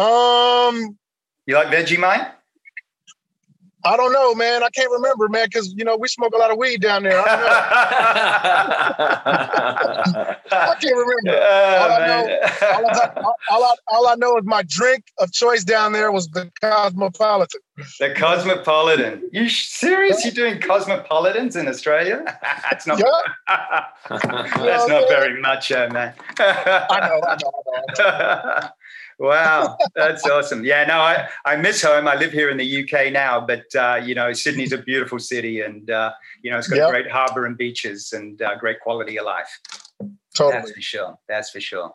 Um. 0.01 0.97
You 1.47 1.57
like 1.57 1.68
Vegemite? 1.68 2.31
I 3.87 3.99
don't 3.99 4.12
know, 4.12 4.35
man. 4.35 4.62
I 4.62 4.70
can't 4.70 4.90
remember, 4.90 5.29
man, 5.29 5.47
because 5.47 5.75
you 5.77 5.85
know 5.85 5.94
we 5.97 6.09
smoke 6.09 6.33
a 6.35 6.38
lot 6.38 6.51
of 6.51 6.57
weed 6.57 6.81
down 6.81 7.03
there. 7.03 7.20
I, 7.20 7.25
don't 7.25 7.40
know. 10.14 10.35
I 10.53 10.75
can't 10.81 10.97
remember. 10.97 11.38
Oh, 11.38 11.79
all, 11.81 11.92
I 11.92 12.07
know, 12.07 12.38
all, 12.62 12.87
I, 12.87 13.11
all, 13.51 13.64
I, 13.64 13.75
all, 13.88 14.09
I, 14.09 14.14
know 14.14 14.38
is 14.38 14.44
my 14.44 14.62
drink 14.66 15.05
of 15.18 15.33
choice 15.33 15.64
down 15.64 15.92
there 15.92 16.11
was 16.11 16.29
the 16.29 16.51
Cosmopolitan. 16.62 17.61
The 18.01 18.14
Cosmopolitan. 18.14 19.29
You 19.33 19.51
serious? 19.51 20.25
You're 20.25 20.33
doing 20.33 20.62
Cosmopolitans 20.62 21.57
in 21.57 21.68
Australia? 21.68 22.23
that's 22.70 22.87
not. 22.87 22.99
Yeah. 22.99 23.05
that's 24.09 24.88
not 24.88 25.09
very 25.09 25.38
much, 25.42 25.70
uh, 25.70 25.90
man. 25.92 26.14
I 26.38 27.01
know. 27.01 27.20
I 27.29 27.37
know. 27.37 27.53
I 27.99 28.61
know. 28.61 28.68
Wow, 29.18 29.77
that's 29.94 30.27
awesome. 30.27 30.64
Yeah, 30.64 30.85
no, 30.85 30.98
I, 30.98 31.29
I 31.44 31.57
miss 31.57 31.83
home. 31.83 32.09
I 32.09 32.14
live 32.14 32.33
here 32.33 32.50
in 32.50 32.57
the 32.57 32.83
UK 32.83 33.12
now, 33.12 33.40
but 33.40 33.64
uh, 33.74 34.00
you 34.05 34.14
know, 34.14 34.33
Sydney's 34.33 34.72
a 34.72 34.79
beautiful 34.79 35.18
city, 35.18 35.61
and 35.61 35.90
uh, 35.90 36.12
you 36.42 36.50
know, 36.50 36.59
it's 36.59 36.68
got 36.68 36.77
yep. 36.77 36.88
a 36.88 36.90
great 36.90 37.11
harbour 37.11 37.46
and 37.46 37.57
beaches 37.57 38.12
and 38.12 38.40
uh, 38.42 38.57
great 38.57 38.81
quality 38.81 39.18
of 39.18 39.27
life. 39.27 39.61
Totally, 40.37 40.53
that's 40.53 40.72
for 40.72 40.81
sure. 40.81 41.18
That's 41.29 41.50
for 41.50 41.61
sure. 41.61 41.92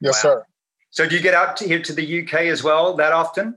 Yes, 0.00 0.24
wow. 0.24 0.30
sir. 0.30 0.46
So, 0.90 1.08
do 1.08 1.16
you 1.16 1.22
get 1.22 1.34
out 1.34 1.56
to 1.58 1.66
here 1.66 1.82
to 1.82 1.92
the 1.92 2.22
UK 2.22 2.34
as 2.42 2.62
well 2.62 2.94
that 2.96 3.12
often? 3.12 3.56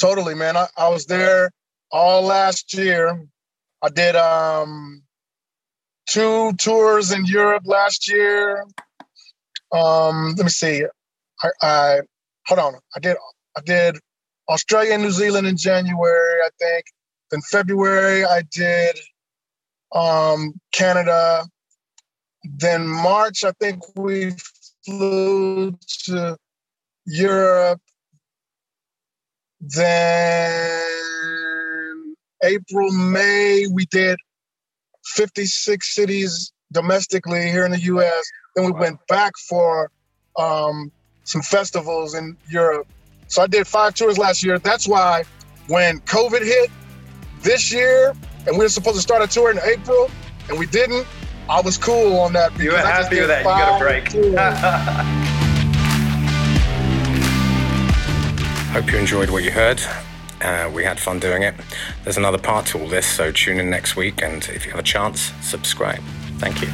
Totally, 0.00 0.34
man. 0.34 0.56
I, 0.56 0.66
I 0.76 0.88
was 0.88 1.06
there 1.06 1.50
all 1.90 2.22
last 2.22 2.74
year. 2.74 3.26
I 3.82 3.88
did 3.88 4.16
um 4.16 5.02
two 6.08 6.52
tours 6.54 7.12
in 7.12 7.26
Europe 7.26 7.62
last 7.66 8.10
year. 8.10 8.64
Um, 9.72 10.34
let 10.36 10.44
me 10.44 10.48
see. 10.48 10.84
I, 11.42 11.48
I 11.62 12.00
hold 12.48 12.58
on. 12.58 12.74
I 12.96 13.00
did 13.00 13.16
I 13.56 13.60
did 13.60 13.98
Australia 14.48 14.94
and 14.94 15.02
New 15.02 15.10
Zealand 15.10 15.46
in 15.46 15.56
January, 15.56 16.40
I 16.42 16.48
think. 16.58 16.86
Then 17.30 17.40
February 17.42 18.24
I 18.24 18.42
did 18.50 18.98
um, 19.94 20.54
Canada. 20.72 21.44
Then 22.44 22.88
March 22.88 23.44
I 23.44 23.52
think 23.60 23.82
we 23.96 24.32
flew 24.84 25.78
to 26.06 26.36
Europe. 27.04 27.80
Then 29.60 30.80
April, 32.42 32.90
May 32.92 33.66
we 33.70 33.84
did 33.86 34.18
56 35.04 35.94
cities 35.94 36.52
domestically 36.72 37.50
here 37.50 37.66
in 37.66 37.72
the 37.72 37.80
US. 37.80 38.24
Then 38.54 38.66
we 38.66 38.72
went 38.72 38.98
back 39.08 39.32
for 39.48 39.90
um, 40.38 40.92
some 41.28 41.42
festivals 41.42 42.14
in 42.14 42.36
Europe. 42.48 42.88
So 43.26 43.42
I 43.42 43.46
did 43.46 43.66
five 43.66 43.92
tours 43.94 44.16
last 44.16 44.42
year. 44.42 44.58
That's 44.58 44.88
why 44.88 45.24
when 45.66 46.00
COVID 46.00 46.42
hit 46.42 46.70
this 47.42 47.70
year 47.70 48.14
and 48.46 48.56
we 48.56 48.64
were 48.64 48.70
supposed 48.70 48.96
to 48.96 49.02
start 49.02 49.22
a 49.22 49.26
tour 49.26 49.50
in 49.50 49.58
April 49.62 50.10
and 50.48 50.58
we 50.58 50.64
didn't, 50.66 51.06
I 51.50 51.60
was 51.60 51.76
cool 51.76 52.18
on 52.20 52.32
that. 52.32 52.58
You 52.58 52.72
were 52.72 52.78
happy 52.78 53.20
with 53.20 53.28
that. 53.28 53.40
You 53.40 53.44
got 53.44 53.76
a 53.76 53.80
break. 53.84 54.08
Hope 58.72 58.90
you 58.90 58.98
enjoyed 58.98 59.28
what 59.28 59.44
you 59.44 59.50
heard. 59.50 59.82
Uh, 60.40 60.70
we 60.72 60.82
had 60.84 60.98
fun 60.98 61.18
doing 61.18 61.42
it. 61.42 61.54
There's 62.04 62.16
another 62.16 62.38
part 62.38 62.64
to 62.66 62.80
all 62.80 62.88
this, 62.88 63.06
so 63.06 63.32
tune 63.32 63.60
in 63.60 63.68
next 63.68 63.96
week. 63.96 64.22
And 64.22 64.48
if 64.48 64.64
you 64.64 64.70
have 64.70 64.80
a 64.80 64.84
chance, 64.84 65.30
subscribe. 65.42 66.00
Thank 66.38 66.62
you. 66.62 66.68